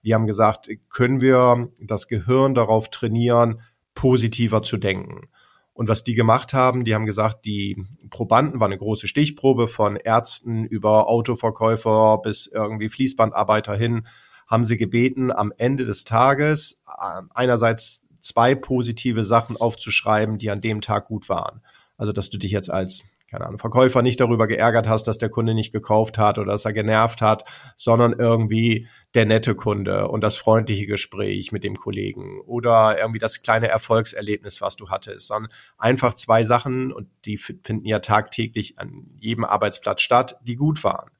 Die 0.05 0.15
haben 0.15 0.29
gesagt, 0.29 0.69
können 0.91 1.21
wir 1.21 1.73
das 1.81 2.07
Gehirn 2.07 2.55
darauf 2.55 2.89
trainieren, 2.91 3.63
positiver 3.95 4.63
zu 4.63 4.77
denken. 4.77 5.29
Und 5.73 5.89
was 5.89 6.05
die 6.05 6.15
gemacht 6.15 6.55
haben, 6.55 6.85
die 6.85 6.95
haben 6.95 7.05
gesagt, 7.05 7.45
die 7.45 7.85
Probanden 8.11 8.61
war 8.61 8.67
eine 8.67 8.79
große 8.79 9.09
Stichprobe 9.09 9.67
von 9.67 9.97
Ärzten 9.97 10.65
über 10.65 11.09
Autoverkäufer 11.09 12.19
bis 12.23 12.47
irgendwie 12.47 12.89
Fließbandarbeiter 12.89 13.75
hin, 13.75 14.07
haben 14.47 14.65
sie 14.65 14.77
gebeten, 14.77 15.33
am 15.33 15.53
Ende 15.57 15.85
des 15.85 16.05
Tages 16.05 16.83
äh, 16.87 17.23
einerseits 17.35 18.07
zwei 18.21 18.55
positive 18.55 19.25
Sachen 19.25 19.57
aufzuschreiben, 19.57 20.39
die 20.39 20.51
an 20.51 20.61
dem 20.61 20.81
Tag 20.81 21.09
gut 21.09 21.29
waren. 21.29 21.61
Also, 21.97 22.13
dass 22.13 22.31
du 22.31 22.39
dich 22.39 22.53
jetzt 22.53 22.71
als 22.71 23.03
keine 23.35 23.47
Ahnung, 23.47 23.59
Verkäufer 23.59 24.03
nicht 24.03 24.21
darüber 24.21 24.47
geärgert 24.47 24.89
hast, 24.89 25.09
dass 25.09 25.19
der 25.19 25.29
Kunde 25.29 25.55
nicht 25.55 25.73
gekauft 25.73 26.19
hat 26.19 26.39
oder 26.39 26.53
dass 26.53 26.65
er 26.65 26.73
genervt 26.73 27.21
hat, 27.21 27.45
sondern 27.77 28.13
irgendwie 28.13 28.87
der 29.15 29.27
nette 29.27 29.55
Kunde 29.55 30.09
und 30.09 30.23
das 30.23 30.37
freundliche 30.37 30.87
Gespräch 30.87 31.53
mit 31.53 31.63
dem 31.63 31.77
Kollegen 31.77 32.41
oder 32.41 32.99
irgendwie 32.99 33.21
das 33.21 33.43
kleine 33.43 33.69
Erfolgserlebnis, 33.69 34.61
was 34.61 34.75
du 34.75 34.89
hattest, 34.89 35.29
sondern 35.29 35.53
einfach 35.79 36.15
zwei 36.15 36.43
Sachen 36.43 36.93
und 36.93 37.09
die 37.25 37.37
finden 37.37 37.87
ja 37.87 38.01
tagtäglich 38.01 38.79
an 38.79 39.07
jedem 39.17 39.45
Arbeitsplatz 39.45 40.03
statt, 40.03 40.37
die 40.43 40.57
gut 40.57 40.83
waren. 40.83 41.11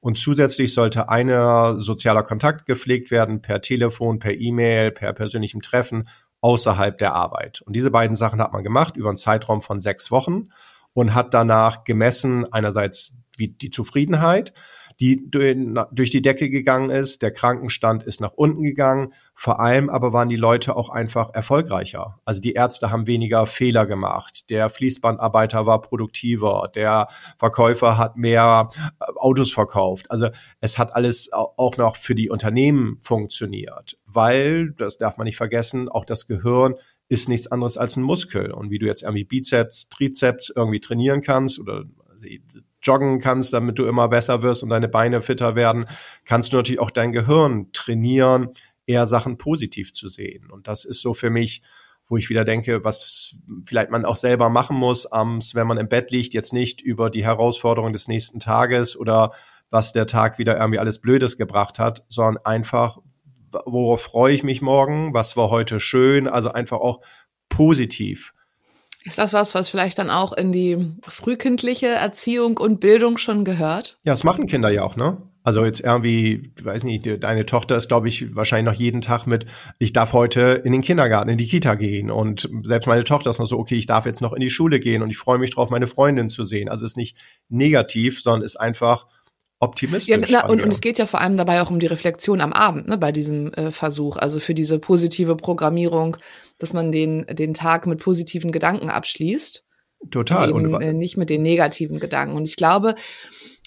Und 0.00 0.18
zusätzlich 0.18 0.74
sollte 0.74 1.10
einer 1.10 1.78
sozialer 1.80 2.22
Kontakt 2.22 2.66
gepflegt 2.66 3.10
werden 3.10 3.42
per 3.42 3.60
Telefon, 3.60 4.18
per 4.18 4.34
E-Mail, 4.34 4.90
per 4.90 5.12
persönlichem 5.12 5.60
Treffen 5.60 6.08
außerhalb 6.40 6.98
der 6.98 7.14
Arbeit. 7.14 7.60
Und 7.62 7.76
diese 7.76 7.90
beiden 7.90 8.16
Sachen 8.16 8.40
hat 8.40 8.52
man 8.52 8.64
gemacht 8.64 8.96
über 8.96 9.10
einen 9.10 9.16
Zeitraum 9.16 9.62
von 9.62 9.80
sechs 9.80 10.10
Wochen 10.10 10.48
und 10.92 11.14
hat 11.14 11.34
danach 11.34 11.84
gemessen 11.84 12.52
einerseits 12.52 13.16
die 13.38 13.70
Zufriedenheit, 13.70 14.52
die 15.00 15.30
durch 15.30 16.10
die 16.10 16.22
Decke 16.22 16.50
gegangen 16.50 16.90
ist, 16.90 17.22
der 17.22 17.32
Krankenstand 17.32 18.02
ist 18.02 18.20
nach 18.20 18.32
unten 18.32 18.62
gegangen, 18.62 19.12
vor 19.34 19.60
allem 19.60 19.90
aber 19.90 20.12
waren 20.12 20.28
die 20.28 20.36
Leute 20.36 20.76
auch 20.76 20.88
einfach 20.88 21.30
erfolgreicher. 21.34 22.20
Also 22.24 22.40
die 22.40 22.52
Ärzte 22.52 22.90
haben 22.90 23.06
weniger 23.06 23.46
Fehler 23.46 23.86
gemacht, 23.86 24.50
der 24.50 24.70
Fließbandarbeiter 24.70 25.66
war 25.66 25.80
produktiver, 25.80 26.70
der 26.74 27.08
Verkäufer 27.38 27.98
hat 27.98 28.16
mehr 28.16 28.70
äh, 29.00 29.04
Autos 29.16 29.52
verkauft. 29.52 30.10
Also 30.10 30.28
es 30.60 30.78
hat 30.78 30.94
alles 30.94 31.30
auch 31.32 31.76
noch 31.76 31.96
für 31.96 32.14
die 32.14 32.30
Unternehmen 32.30 32.98
funktioniert, 33.02 33.98
weil, 34.06 34.72
das 34.72 34.98
darf 34.98 35.16
man 35.16 35.24
nicht 35.24 35.36
vergessen, 35.36 35.88
auch 35.88 36.04
das 36.04 36.26
Gehirn 36.26 36.74
ist 37.08 37.28
nichts 37.28 37.46
anderes 37.46 37.76
als 37.76 37.96
ein 37.96 38.02
Muskel. 38.02 38.52
Und 38.52 38.70
wie 38.70 38.78
du 38.78 38.86
jetzt 38.86 39.02
irgendwie 39.02 39.24
Bizeps, 39.24 39.88
Trizeps 39.90 40.50
irgendwie 40.54 40.80
trainieren 40.80 41.20
kannst 41.20 41.58
oder 41.58 41.84
joggen 42.82 43.20
kannst, 43.20 43.52
damit 43.52 43.78
du 43.78 43.86
immer 43.86 44.08
besser 44.08 44.42
wirst 44.42 44.62
und 44.62 44.70
deine 44.70 44.88
Beine 44.88 45.22
fitter 45.22 45.54
werden, 45.56 45.86
kannst 46.24 46.52
du 46.52 46.56
natürlich 46.56 46.80
auch 46.80 46.90
dein 46.90 47.12
Gehirn 47.12 47.68
trainieren, 47.72 48.50
eher 48.86 49.06
Sachen 49.06 49.38
positiv 49.38 49.92
zu 49.92 50.08
sehen. 50.08 50.50
Und 50.50 50.68
das 50.68 50.84
ist 50.84 51.00
so 51.00 51.14
für 51.14 51.30
mich, 51.30 51.62
wo 52.08 52.16
ich 52.16 52.28
wieder 52.28 52.44
denke, 52.44 52.84
was 52.84 53.36
vielleicht 53.64 53.90
man 53.90 54.04
auch 54.04 54.16
selber 54.16 54.50
machen 54.50 54.76
muss, 54.76 55.06
abends, 55.06 55.54
wenn 55.54 55.66
man 55.66 55.78
im 55.78 55.88
Bett 55.88 56.10
liegt, 56.10 56.34
jetzt 56.34 56.52
nicht 56.52 56.80
über 56.80 57.08
die 57.08 57.24
Herausforderung 57.24 57.92
des 57.92 58.08
nächsten 58.08 58.40
Tages 58.40 58.96
oder 58.96 59.32
was 59.70 59.92
der 59.92 60.06
Tag 60.06 60.38
wieder 60.38 60.58
irgendwie 60.58 60.78
alles 60.78 60.98
Blödes 60.98 61.38
gebracht 61.38 61.78
hat, 61.78 62.04
sondern 62.08 62.44
einfach, 62.44 62.98
worauf 63.64 64.02
freue 64.02 64.34
ich 64.34 64.42
mich 64.42 64.60
morgen, 64.60 65.14
was 65.14 65.36
war 65.36 65.48
heute 65.48 65.80
schön, 65.80 66.28
also 66.28 66.52
einfach 66.52 66.80
auch 66.80 67.00
positiv. 67.48 68.34
Ist 69.04 69.18
das 69.18 69.32
was, 69.32 69.54
was 69.54 69.68
vielleicht 69.68 69.98
dann 69.98 70.10
auch 70.10 70.32
in 70.32 70.52
die 70.52 70.78
frühkindliche 71.02 71.88
Erziehung 71.88 72.56
und 72.58 72.80
Bildung 72.80 73.18
schon 73.18 73.44
gehört? 73.44 73.98
Ja, 74.04 74.12
das 74.12 74.24
machen 74.24 74.46
Kinder 74.46 74.70
ja 74.70 74.84
auch, 74.84 74.96
ne? 74.96 75.18
Also 75.44 75.64
jetzt 75.64 75.80
irgendwie, 75.80 76.52
weiß 76.62 76.84
nicht, 76.84 77.24
deine 77.24 77.44
Tochter 77.44 77.76
ist, 77.76 77.88
glaube 77.88 78.06
ich, 78.06 78.36
wahrscheinlich 78.36 78.72
noch 78.72 78.78
jeden 78.78 79.00
Tag 79.00 79.26
mit, 79.26 79.46
ich 79.80 79.92
darf 79.92 80.12
heute 80.12 80.62
in 80.64 80.70
den 80.70 80.82
Kindergarten, 80.82 81.30
in 81.30 81.38
die 81.38 81.48
Kita 81.48 81.74
gehen. 81.74 82.12
Und 82.12 82.48
selbst 82.62 82.86
meine 82.86 83.02
Tochter 83.02 83.30
ist 83.30 83.40
noch 83.40 83.48
so, 83.48 83.58
okay, 83.58 83.74
ich 83.74 83.86
darf 83.86 84.06
jetzt 84.06 84.20
noch 84.20 84.32
in 84.32 84.40
die 84.40 84.50
Schule 84.50 84.78
gehen 84.78 85.02
und 85.02 85.10
ich 85.10 85.18
freue 85.18 85.38
mich 85.38 85.50
drauf, 85.50 85.68
meine 85.68 85.88
Freundin 85.88 86.28
zu 86.28 86.44
sehen. 86.44 86.68
Also 86.68 86.86
es 86.86 86.92
ist 86.92 86.96
nicht 86.96 87.16
negativ, 87.48 88.22
sondern 88.22 88.42
ist 88.42 88.54
einfach, 88.54 89.06
optimistisch. 89.62 90.08
Ja, 90.08 90.18
na, 90.28 90.48
und, 90.48 90.60
und 90.60 90.72
es 90.72 90.80
geht 90.80 90.98
ja 90.98 91.06
vor 91.06 91.20
allem 91.20 91.36
dabei 91.36 91.62
auch 91.62 91.70
um 91.70 91.78
die 91.78 91.86
Reflexion 91.86 92.40
am 92.40 92.52
Abend, 92.52 92.88
ne, 92.88 92.98
bei 92.98 93.12
diesem 93.12 93.52
äh, 93.54 93.70
Versuch. 93.70 94.16
Also 94.16 94.40
für 94.40 94.54
diese 94.54 94.78
positive 94.78 95.36
Programmierung, 95.36 96.16
dass 96.58 96.72
man 96.72 96.92
den, 96.92 97.26
den 97.26 97.54
Tag 97.54 97.86
mit 97.86 98.00
positiven 98.00 98.52
Gedanken 98.52 98.90
abschließt. 98.90 99.64
Total. 100.10 100.50
Und, 100.50 100.64
eben, 100.64 100.80
äh, 100.80 100.92
nicht 100.92 101.16
mit 101.16 101.30
den 101.30 101.42
negativen 101.42 102.00
Gedanken. 102.00 102.36
Und 102.36 102.48
ich 102.48 102.56
glaube, 102.56 102.96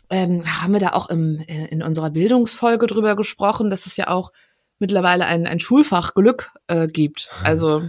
ähm, 0.09 0.43
haben 0.61 0.73
wir 0.73 0.81
da 0.81 0.89
auch 0.89 1.09
im, 1.09 1.43
äh, 1.47 1.67
in 1.69 1.81
unserer 1.81 2.09
Bildungsfolge 2.09 2.87
drüber 2.87 3.15
gesprochen, 3.15 3.69
dass 3.69 3.85
es 3.85 3.95
ja 3.95 4.09
auch 4.09 4.31
mittlerweile 4.79 5.25
ein, 5.25 5.47
ein 5.47 5.59
Schulfach 5.59 6.13
Glück 6.13 6.51
äh, 6.67 6.87
gibt. 6.87 7.29
Also 7.43 7.83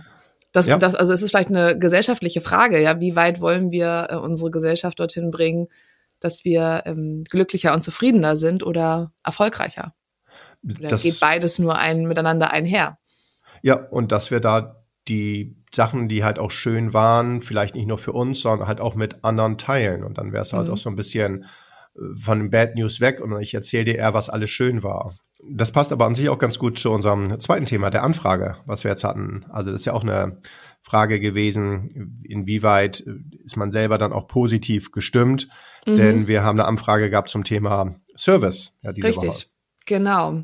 das, 0.53 0.69
ja. 0.69 0.79
das, 0.79 0.95
also 0.95 1.13
es 1.13 1.23
ist 1.23 1.31
vielleicht 1.31 1.51
eine 1.51 1.77
gesellschaftliche 1.77 2.41
Frage, 2.41 2.81
ja, 2.81 3.01
wie 3.01 3.17
weit 3.17 3.41
wollen 3.41 3.73
wir 3.73 4.09
äh, 4.11 4.17
unsere 4.17 4.51
Gesellschaft 4.51 5.01
dorthin 5.01 5.31
bringen, 5.31 5.67
dass 6.27 6.45
wir 6.45 6.83
ähm, 6.87 7.23
glücklicher 7.31 7.73
und 7.73 7.83
zufriedener 7.83 8.35
sind 8.35 8.65
oder 8.65 9.13
erfolgreicher. 9.23 9.95
Oder 10.65 10.89
das 10.89 11.03
geht 11.03 11.21
beides 11.21 11.61
nur 11.61 11.79
ein, 11.79 12.09
miteinander 12.09 12.51
einher. 12.51 12.99
Ja, 13.63 13.77
und 13.77 14.11
dass 14.11 14.33
wir 14.33 14.41
da 14.41 14.85
die 15.07 15.57
Sachen, 15.73 16.09
die 16.09 16.25
halt 16.25 16.41
auch 16.41 16.51
schön 16.51 16.93
waren, 16.93 17.43
vielleicht 17.43 17.77
nicht 17.77 17.87
nur 17.87 17.99
für 17.99 18.13
uns, 18.13 18.41
sondern 18.41 18.67
halt 18.67 18.81
auch 18.81 18.97
mit 18.97 19.25
anderen 19.25 19.57
teilen. 19.57 20.03
Und 20.03 20.19
dann 20.19 20.33
wäre 20.33 20.43
es 20.43 20.53
halt 20.53 20.67
mhm. 20.67 20.75
auch 20.75 20.79
so 20.79 20.91
ein 20.91 20.97
bisschen 20.97 21.45
äh, 21.95 22.01
von 22.21 22.41
den 22.41 22.51
Bad 22.51 22.75
News 22.75 23.01
weg 23.01 23.21
und 23.21 23.41
ich 23.41 23.55
erzähle 23.55 23.85
dir 23.85 23.95
eher, 23.97 24.15
was 24.15 24.29
alles 24.29 24.51
schön 24.51 24.83
war. 24.83 25.15
Das 25.49 25.71
passt 25.71 25.93
aber 25.93 26.07
an 26.07 26.17
sich 26.17 26.29
auch 26.29 26.41
ganz 26.41 26.59
gut 26.59 26.77
zu 26.77 26.91
unserem 26.91 27.39
zweiten 27.39 27.67
Thema, 27.67 27.91
der 27.91 28.03
Anfrage, 28.03 28.57
was 28.67 28.83
wir 28.83 28.91
jetzt 28.91 29.05
hatten. 29.05 29.47
Also 29.49 29.71
das 29.71 29.83
ist 29.83 29.87
ja 29.87 29.93
auch 29.93 30.03
eine 30.03 30.41
Frage 30.83 31.21
gewesen, 31.21 32.21
inwieweit 32.25 33.01
ist 33.01 33.57
man 33.57 33.71
selber 33.71 33.99
dann 33.99 34.13
auch 34.13 34.27
positiv 34.27 34.91
gestimmt 34.91 35.49
mhm. 35.87 35.97
denn 35.97 36.27
wir 36.27 36.43
haben 36.43 36.59
eine 36.59 36.69
Anfrage 36.69 37.11
gehabt 37.11 37.29
zum 37.29 37.45
Thema 37.45 37.95
Service 38.17 38.73
ja, 38.83 38.93
diese 38.93 39.09
Richtig. 39.09 39.29
Woche. 39.29 39.47
Genau. 39.87 40.43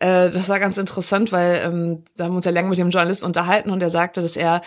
Äh, 0.00 0.30
das 0.30 0.48
war 0.48 0.60
ganz 0.60 0.76
interessant, 0.76 1.32
weil 1.32 1.62
ähm, 1.64 2.04
da 2.16 2.24
haben 2.24 2.32
wir 2.32 2.36
uns 2.36 2.44
ja 2.44 2.50
länger 2.52 2.68
mit 2.68 2.78
dem 2.78 2.90
Journalist 2.90 3.24
unterhalten 3.24 3.70
und 3.70 3.82
er 3.82 3.90
sagte, 3.90 4.20
dass 4.20 4.36
er 4.36 4.60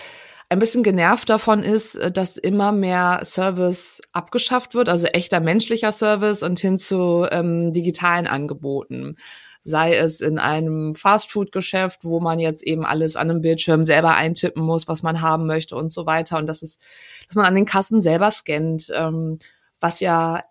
ein 0.49 0.59
bisschen 0.59 0.83
genervt 0.83 1.29
davon 1.29 1.63
ist, 1.63 1.95
äh, 1.95 2.11
dass 2.11 2.37
immer 2.37 2.71
mehr 2.71 3.21
Service 3.23 4.01
abgeschafft 4.13 4.73
wird, 4.73 4.89
also 4.89 5.05
echter 5.07 5.39
menschlicher 5.39 5.91
Service 5.91 6.43
und 6.43 6.59
hin 6.59 6.77
zu 6.77 7.27
ähm, 7.31 7.71
digitalen 7.71 8.27
Angeboten. 8.27 9.15
Sei 9.61 9.95
es 9.95 10.21
in 10.21 10.37
einem 10.37 10.93
Fastfood-Geschäft, 10.93 12.03
wo 12.03 12.19
man 12.19 12.37
jetzt 12.37 12.61
eben 12.61 12.85
alles 12.85 13.15
an 13.15 13.31
einem 13.31 13.41
Bildschirm 13.41 13.83
selber 13.83 14.13
eintippen 14.13 14.63
muss, 14.63 14.87
was 14.87 15.01
man 15.01 15.21
haben 15.21 15.47
möchte 15.47 15.75
und 15.75 15.91
so 15.91 16.05
weiter. 16.05 16.37
Und 16.37 16.45
das 16.45 16.61
ist, 16.61 16.79
dass 17.27 17.35
man 17.35 17.45
an 17.45 17.55
den 17.55 17.65
Kassen 17.65 17.99
selber 17.99 18.29
scannt. 18.29 18.91
Ähm, 18.95 19.39
was 19.85 19.99
ja 19.99 20.43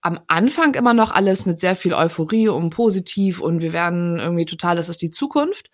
am 0.00 0.18
Anfang 0.26 0.74
immer 0.74 0.94
noch 0.94 1.12
alles 1.12 1.46
mit 1.46 1.60
sehr 1.60 1.76
viel 1.76 1.94
Euphorie 1.94 2.48
und 2.48 2.70
positiv 2.70 3.40
und 3.40 3.62
wir 3.62 3.72
werden 3.72 4.18
irgendwie 4.18 4.46
total, 4.46 4.74
das 4.74 4.88
ist 4.88 5.00
die 5.00 5.12
Zukunft. 5.12 5.70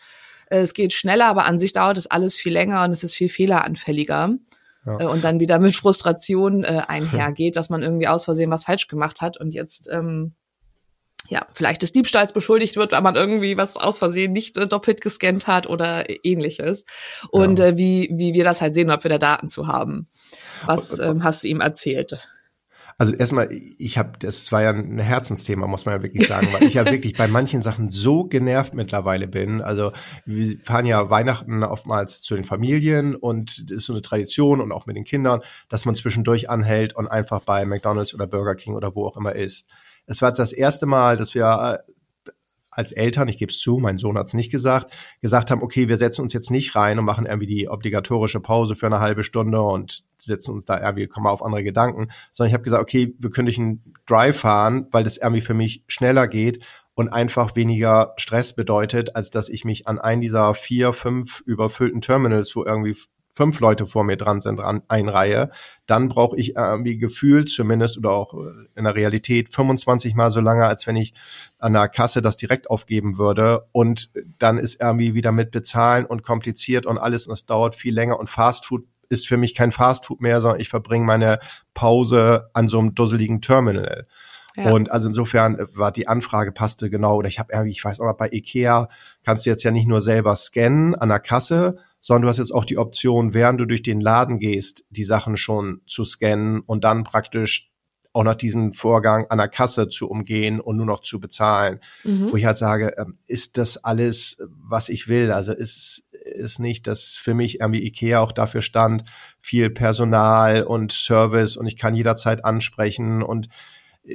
Äh, 0.50 0.58
es 0.58 0.74
geht 0.74 0.92
schneller, 0.92 1.26
aber 1.26 1.46
an 1.46 1.58
sich 1.58 1.72
dauert 1.72 1.96
es 1.96 2.06
alles 2.06 2.36
viel 2.36 2.52
länger 2.52 2.84
und 2.84 2.92
es 2.92 3.02
ist 3.02 3.14
viel 3.14 3.30
fehleranfälliger. 3.30 4.34
Ja. 4.84 5.00
Äh, 5.00 5.06
und 5.06 5.24
dann 5.24 5.40
wieder 5.40 5.58
mit 5.58 5.74
Frustration 5.74 6.62
äh, 6.62 6.82
einhergeht, 6.86 7.56
dass 7.56 7.70
man 7.70 7.82
irgendwie 7.82 8.06
aus 8.06 8.26
Versehen 8.26 8.50
was 8.50 8.64
falsch 8.64 8.86
gemacht 8.86 9.22
hat 9.22 9.40
und 9.40 9.54
jetzt 9.54 9.88
ähm, 9.90 10.34
ja, 11.28 11.46
vielleicht 11.54 11.82
des 11.82 11.92
Diebstahls 11.92 12.32
beschuldigt 12.32 12.76
wird, 12.76 12.92
weil 12.92 13.02
man 13.02 13.16
irgendwie 13.16 13.56
was 13.56 13.76
aus 13.76 13.98
Versehen 13.98 14.32
nicht 14.32 14.58
äh, 14.58 14.66
doppelt 14.66 15.00
gescannt 15.00 15.46
hat 15.46 15.66
oder 15.68 16.04
ähnliches. 16.24 16.84
Und 17.30 17.58
ja. 17.58 17.66
äh, 17.66 17.76
wie, 17.78 18.10
wie 18.12 18.34
wir 18.34 18.44
das 18.44 18.60
halt 18.60 18.74
sehen, 18.74 18.90
ob 18.90 19.04
wir 19.04 19.10
da 19.10 19.18
Daten 19.18 19.48
zu 19.48 19.66
haben. 19.66 20.08
Was 20.66 20.98
ähm, 20.98 21.24
hast 21.24 21.44
du 21.44 21.48
ihm 21.48 21.60
erzählt? 21.60 22.28
Also 23.00 23.14
erstmal, 23.14 23.48
ich 23.50 23.96
habe, 23.96 24.18
das 24.18 24.52
war 24.52 24.60
ja 24.60 24.74
ein 24.74 24.98
Herzensthema, 24.98 25.66
muss 25.66 25.86
man 25.86 25.94
ja 25.94 26.02
wirklich 26.02 26.28
sagen, 26.28 26.48
weil 26.52 26.64
ich 26.64 26.74
ja 26.74 26.84
wirklich 26.92 27.16
bei 27.16 27.28
manchen 27.28 27.62
Sachen 27.62 27.88
so 27.88 28.24
genervt 28.24 28.74
mittlerweile 28.74 29.26
bin. 29.26 29.62
Also 29.62 29.92
wir 30.26 30.58
fahren 30.62 30.84
ja 30.84 31.08
Weihnachten 31.08 31.64
oftmals 31.64 32.20
zu 32.20 32.34
den 32.34 32.44
Familien 32.44 33.14
und 33.14 33.70
das 33.70 33.78
ist 33.78 33.84
so 33.86 33.94
eine 33.94 34.02
Tradition 34.02 34.60
und 34.60 34.70
auch 34.70 34.84
mit 34.84 34.96
den 34.96 35.04
Kindern, 35.04 35.40
dass 35.70 35.86
man 35.86 35.94
zwischendurch 35.94 36.50
anhält 36.50 36.94
und 36.94 37.08
einfach 37.08 37.40
bei 37.40 37.64
McDonald's 37.64 38.12
oder 38.12 38.26
Burger 38.26 38.54
King 38.54 38.74
oder 38.74 38.94
wo 38.94 39.06
auch 39.06 39.16
immer 39.16 39.34
isst. 39.34 39.66
Es 40.04 40.20
war 40.20 40.28
jetzt 40.28 40.38
das 40.38 40.52
erste 40.52 40.84
Mal, 40.84 41.16
dass 41.16 41.34
wir 41.34 41.78
als 42.70 42.92
Eltern, 42.92 43.28
ich 43.28 43.38
gebe 43.38 43.50
es 43.50 43.58
zu, 43.58 43.78
mein 43.78 43.98
Sohn 43.98 44.16
hat 44.16 44.28
es 44.28 44.34
nicht 44.34 44.50
gesagt, 44.50 44.92
gesagt 45.20 45.50
haben, 45.50 45.62
okay, 45.62 45.88
wir 45.88 45.98
setzen 45.98 46.22
uns 46.22 46.32
jetzt 46.32 46.50
nicht 46.50 46.76
rein 46.76 46.98
und 46.98 47.04
machen 47.04 47.26
irgendwie 47.26 47.46
die 47.46 47.68
obligatorische 47.68 48.40
Pause 48.40 48.76
für 48.76 48.86
eine 48.86 49.00
halbe 49.00 49.24
Stunde 49.24 49.60
und 49.60 50.04
setzen 50.18 50.52
uns 50.52 50.64
da 50.64 50.80
irgendwie, 50.80 51.06
kommen 51.06 51.26
auf 51.26 51.42
andere 51.42 51.64
Gedanken, 51.64 52.08
sondern 52.32 52.48
ich 52.48 52.54
habe 52.54 52.62
gesagt, 52.62 52.82
okay, 52.82 53.14
wir 53.18 53.30
können 53.30 53.46
durch 53.46 53.58
einen 53.58 53.94
Drive 54.06 54.38
fahren, 54.38 54.86
weil 54.92 55.04
das 55.04 55.16
irgendwie 55.16 55.40
für 55.40 55.54
mich 55.54 55.84
schneller 55.88 56.28
geht 56.28 56.62
und 56.94 57.08
einfach 57.08 57.56
weniger 57.56 58.14
Stress 58.18 58.54
bedeutet, 58.54 59.16
als 59.16 59.30
dass 59.30 59.48
ich 59.48 59.64
mich 59.64 59.88
an 59.88 59.98
einen 59.98 60.20
dieser 60.20 60.54
vier, 60.54 60.92
fünf 60.92 61.40
überfüllten 61.46 62.00
Terminals, 62.00 62.54
wo 62.54 62.64
irgendwie 62.64 62.94
fünf 63.40 63.58
Leute 63.60 63.86
vor 63.86 64.04
mir 64.04 64.18
dran 64.18 64.42
sind, 64.42 64.58
dran 64.58 64.82
einreihe, 64.88 65.48
dann 65.86 66.10
brauche 66.10 66.36
ich 66.36 66.56
irgendwie 66.56 66.98
gefühlt 66.98 67.48
zumindest 67.48 67.96
oder 67.96 68.10
auch 68.10 68.34
äh, 68.34 68.50
in 68.76 68.84
der 68.84 68.94
Realität 68.94 69.54
25 69.54 70.14
mal 70.14 70.30
so 70.30 70.40
lange, 70.40 70.66
als 70.66 70.86
wenn 70.86 70.96
ich 70.96 71.14
an 71.58 71.72
der 71.72 71.88
Kasse 71.88 72.20
das 72.20 72.36
direkt 72.36 72.68
aufgeben 72.68 73.16
würde. 73.16 73.66
Und 73.72 74.10
dann 74.38 74.58
ist 74.58 74.82
irgendwie 74.82 75.14
wieder 75.14 75.32
mit 75.32 75.52
bezahlen 75.52 76.04
und 76.04 76.22
kompliziert 76.22 76.84
und 76.84 76.98
alles 76.98 77.26
und 77.26 77.32
es 77.32 77.46
dauert 77.46 77.74
viel 77.74 77.94
länger 77.94 78.20
und 78.20 78.28
Fastfood 78.28 78.84
ist 79.08 79.26
für 79.26 79.38
mich 79.38 79.54
kein 79.54 79.72
Fastfood 79.72 80.20
mehr, 80.20 80.42
sondern 80.42 80.60
ich 80.60 80.68
verbringe 80.68 81.06
meine 81.06 81.38
Pause 81.72 82.50
an 82.52 82.68
so 82.68 82.78
einem 82.78 82.94
dusseligen 82.94 83.40
Terminal. 83.40 84.06
Ja. 84.54 84.70
Und 84.70 84.90
also 84.90 85.08
insofern 85.08 85.56
war 85.74 85.92
die 85.92 86.08
Anfrage 86.08 86.52
passte 86.52 86.90
genau. 86.90 87.16
Oder 87.16 87.28
ich 87.28 87.38
habe 87.38 87.54
irgendwie, 87.54 87.72
ich 87.72 87.82
weiß 87.82 88.00
auch 88.00 88.04
noch, 88.04 88.18
bei 88.18 88.28
Ikea 88.30 88.88
kannst 89.24 89.46
du 89.46 89.50
jetzt 89.50 89.62
ja 89.62 89.70
nicht 89.70 89.88
nur 89.88 90.02
selber 90.02 90.36
scannen 90.36 90.94
an 90.94 91.08
der 91.08 91.20
Kasse, 91.20 91.78
sondern 92.00 92.22
du 92.22 92.28
hast 92.28 92.38
jetzt 92.38 92.54
auch 92.54 92.64
die 92.64 92.78
Option, 92.78 93.34
während 93.34 93.60
du 93.60 93.66
durch 93.66 93.82
den 93.82 94.00
Laden 94.00 94.38
gehst, 94.38 94.84
die 94.90 95.04
Sachen 95.04 95.36
schon 95.36 95.82
zu 95.86 96.04
scannen 96.04 96.60
und 96.60 96.84
dann 96.84 97.04
praktisch 97.04 97.70
auch 98.12 98.24
noch 98.24 98.34
diesen 98.34 98.72
Vorgang 98.72 99.26
an 99.28 99.38
der 99.38 99.48
Kasse 99.48 99.88
zu 99.88 100.08
umgehen 100.08 100.60
und 100.60 100.76
nur 100.76 100.86
noch 100.86 101.00
zu 101.00 101.20
bezahlen. 101.20 101.78
Mhm. 102.02 102.32
Wo 102.32 102.36
ich 102.36 102.44
halt 102.44 102.56
sage, 102.56 102.92
ähm, 102.98 103.18
ist 103.26 103.56
das 103.56 103.76
alles, 103.84 104.38
was 104.50 104.88
ich 104.88 105.06
will? 105.06 105.30
Also 105.30 105.52
ist, 105.52 106.08
ist 106.10 106.58
nicht, 106.58 106.86
dass 106.86 107.14
für 107.14 107.34
mich 107.34 107.60
irgendwie 107.60 107.86
Ikea 107.86 108.20
auch 108.20 108.32
dafür 108.32 108.62
stand, 108.62 109.04
viel 109.40 109.70
Personal 109.70 110.64
und 110.64 110.92
Service 110.92 111.56
und 111.56 111.66
ich 111.66 111.76
kann 111.76 111.94
jederzeit 111.94 112.44
ansprechen 112.44 113.22
und 113.22 113.48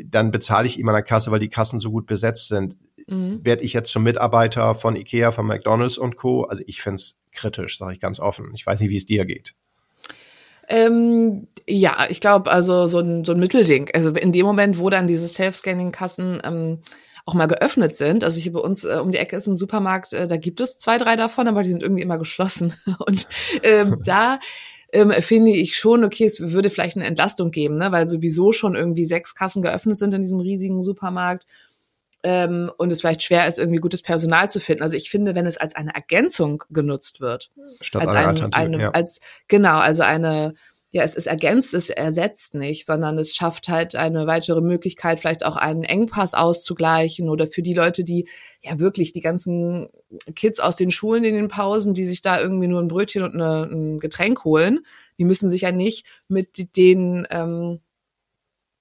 dann 0.04 0.32
bezahle 0.32 0.68
ich 0.68 0.80
ihm 0.80 0.90
an 0.90 0.96
der 0.96 1.04
Kasse, 1.04 1.32
weil 1.32 1.40
die 1.40 1.50
Kassen 1.50 1.80
so 1.80 1.92
gut 1.92 2.06
besetzt 2.08 2.48
sind. 2.48 2.76
Mhm. 3.08 3.40
Werde 3.44 3.64
ich 3.64 3.74
jetzt 3.74 3.92
zum 3.92 4.04
Mitarbeiter 4.04 4.76
von 4.76 4.96
Ikea, 4.96 5.32
von 5.32 5.46
McDonalds 5.46 5.98
und 5.98 6.16
Co. 6.16 6.44
Also 6.44 6.64
ich 6.66 6.82
finde 6.82 6.96
es 6.96 7.20
kritisch, 7.32 7.78
sage 7.78 7.94
ich 7.94 8.00
ganz 8.00 8.20
offen. 8.20 8.52
Ich 8.56 8.66
weiß 8.66 8.80
nicht, 8.80 8.90
wie 8.90 8.98
es 8.98 9.06
dir 9.06 9.26
geht. 9.26 9.54
Ähm, 10.68 11.48
ja, 11.68 12.08
ich 12.10 12.20
glaube, 12.20 12.52
also 12.52 12.88
so 12.88 13.00
ein, 13.00 13.24
so 13.24 13.34
ein 13.34 13.40
Mittelding. 13.40 13.90
Also 13.94 14.10
in 14.12 14.32
dem 14.32 14.46
Moment, 14.46 14.80
wo 14.80 14.90
dann 14.90 15.08
diese 15.08 15.28
Self-Scanning-Kassen 15.28 16.42
ähm, 16.44 16.80
auch 17.26 17.34
mal 17.34 17.48
geöffnet 17.48 17.96
sind. 17.96 18.24
Also 18.24 18.40
hier 18.40 18.54
bei 18.54 18.60
uns 18.60 18.84
äh, 18.84 19.00
um 19.02 19.12
die 19.12 19.18
Ecke 19.18 19.36
ist 19.36 19.48
ein 19.48 19.56
Supermarkt, 19.56 20.14
äh, 20.14 20.28
da 20.28 20.38
gibt 20.38 20.60
es 20.60 20.78
zwei, 20.78 20.98
drei 20.98 21.16
davon, 21.16 21.48
aber 21.48 21.64
die 21.64 21.72
sind 21.72 21.82
irgendwie 21.82 22.04
immer 22.04 22.18
geschlossen. 22.18 22.74
Und 23.06 23.28
ähm, 23.64 23.98
da 24.06 24.40
ähm, 24.92 25.12
finde 25.20 25.52
ich 25.52 25.76
schon, 25.76 26.04
okay, 26.04 26.26
es 26.26 26.40
würde 26.40 26.70
vielleicht 26.70 26.98
eine 26.98 27.06
Entlastung 27.06 27.52
geben, 27.52 27.78
ne? 27.78 27.92
weil 27.92 28.08
sowieso 28.08 28.52
schon 28.52 28.76
irgendwie 28.76 29.06
sechs 29.06 29.34
Kassen 29.36 29.62
geöffnet 29.62 29.98
sind 29.98 30.14
in 30.14 30.22
diesem 30.22 30.40
riesigen 30.40 30.84
Supermarkt 30.84 31.48
ähm, 32.28 32.72
und 32.80 32.92
es 32.92 33.02
vielleicht 33.02 33.22
schwer 33.22 33.48
ist, 33.48 33.60
irgendwie 33.60 33.80
gutes 33.80 34.02
Personal 34.02 34.50
zu 34.50 34.60
finden. 34.60 34.82
Also 34.82 34.98
ich 34.98 35.12
finde, 35.12 35.36
wenn 35.36 35.46
es 35.46 35.58
als 35.58 35.76
eine 35.76 35.94
Ergänzung 35.94 36.64
genutzt 36.72 37.22
wird, 37.22 37.52
Statt 37.82 38.02
als 38.02 38.16
eine, 38.16 38.54
eine 38.54 38.80
ja. 38.80 38.90
als 38.90 39.20
genau, 39.48 39.78
also 39.78 40.02
eine 40.02 40.56
ja, 40.90 41.04
es, 41.04 41.16
es 41.16 41.28
ergänzt, 41.28 41.74
es 41.74 41.90
ersetzt 41.90 42.56
nicht, 42.56 42.86
sondern 42.86 43.18
es 43.20 43.36
schafft 43.36 43.68
halt 43.68 43.96
eine 43.96 44.28
weitere 44.28 44.62
Möglichkeit, 44.62 45.20
vielleicht 45.20 45.46
auch 45.46 45.58
einen 45.58 45.84
Engpass 45.84 46.34
auszugleichen 46.34 47.30
oder 47.30 47.48
für 47.48 47.62
die 47.62 47.74
Leute, 47.74 48.04
die 48.04 48.28
ja 48.64 48.80
wirklich 48.80 49.12
die 49.12 49.20
ganzen 49.20 49.90
Kids 50.36 50.60
aus 50.60 50.78
den 50.78 50.92
Schulen 50.92 51.26
in 51.26 51.36
den 51.36 51.50
Pausen, 51.50 51.94
die 51.94 52.06
sich 52.06 52.22
da 52.22 52.40
irgendwie 52.40 52.68
nur 52.68 52.82
ein 52.82 52.88
Brötchen 52.88 53.24
und 53.24 53.34
eine, 53.34 53.64
ein 53.66 54.00
Getränk 54.00 54.46
holen, 54.46 54.80
die 55.20 55.26
müssen 55.26 55.50
sich 55.50 55.62
ja 55.62 55.72
nicht 55.72 56.08
mit 56.28 56.76
den 56.78 57.28
ähm, 57.30 57.82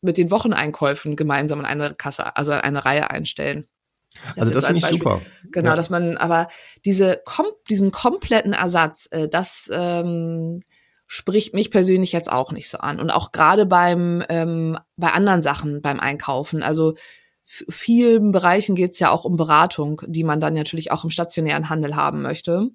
mit 0.05 0.17
den 0.17 0.31
Wocheneinkäufen 0.31 1.17
gemeinsam 1.17 1.61
in 1.61 1.67
eine 1.67 1.95
Kasse, 1.95 2.37
also 2.37 2.53
in 2.53 2.61
eine 2.61 2.85
Reihe 2.85 3.11
einstellen. 3.11 3.67
Das 4.37 4.49
also 4.49 4.53
das 4.53 4.67
finde 4.67 4.87
ich 4.87 4.99
super. 4.99 5.21
Genau, 5.51 5.71
ja. 5.71 5.77
dass 5.77 5.91
man 5.91 6.17
aber 6.17 6.49
diese 6.85 7.21
kom 7.25 7.47
diesen 7.69 7.91
kompletten 7.91 8.53
Ersatz, 8.53 9.09
äh, 9.11 9.29
das 9.29 9.69
ähm, 9.73 10.63
spricht 11.07 11.55
mich 11.55 11.71
persönlich 11.71 12.13
jetzt 12.13 12.31
auch 12.31 12.53
nicht 12.53 12.69
so 12.69 12.79
an. 12.79 13.01
Und 13.01 13.11
auch 13.11 13.33
gerade 13.33 13.67
beim 13.67 14.23
ähm, 14.29 14.79
bei 14.97 15.11
anderen 15.11 15.43
Sachen 15.43 15.83
beim 15.83 16.01
Einkaufen. 16.01 16.63
Also 16.63 16.95
vielen 17.45 18.31
Bereichen 18.31 18.75
geht 18.75 18.93
es 18.93 19.01
ja 19.01 19.11
auch 19.11 19.25
um 19.25 19.37
Beratung, 19.37 20.01
die 20.07 20.25
man 20.25 20.41
dann 20.41 20.55
natürlich 20.55 20.93
auch 20.93 21.05
im 21.05 21.11
stationären 21.11 21.69
Handel 21.69 21.97
haben 21.97 22.23
möchte. 22.23 22.71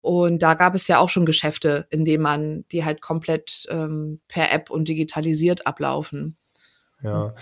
Und 0.00 0.42
da 0.42 0.54
gab 0.54 0.74
es 0.74 0.88
ja 0.88 0.98
auch 0.98 1.10
schon 1.10 1.26
Geschäfte, 1.26 1.86
in 1.90 2.04
denen 2.04 2.22
man 2.22 2.64
die 2.72 2.84
halt 2.84 3.00
komplett 3.00 3.66
ähm, 3.68 4.20
per 4.28 4.52
App 4.52 4.70
und 4.70 4.88
digitalisiert 4.88 5.66
ablaufen. 5.66 6.36
Ja, 7.02 7.34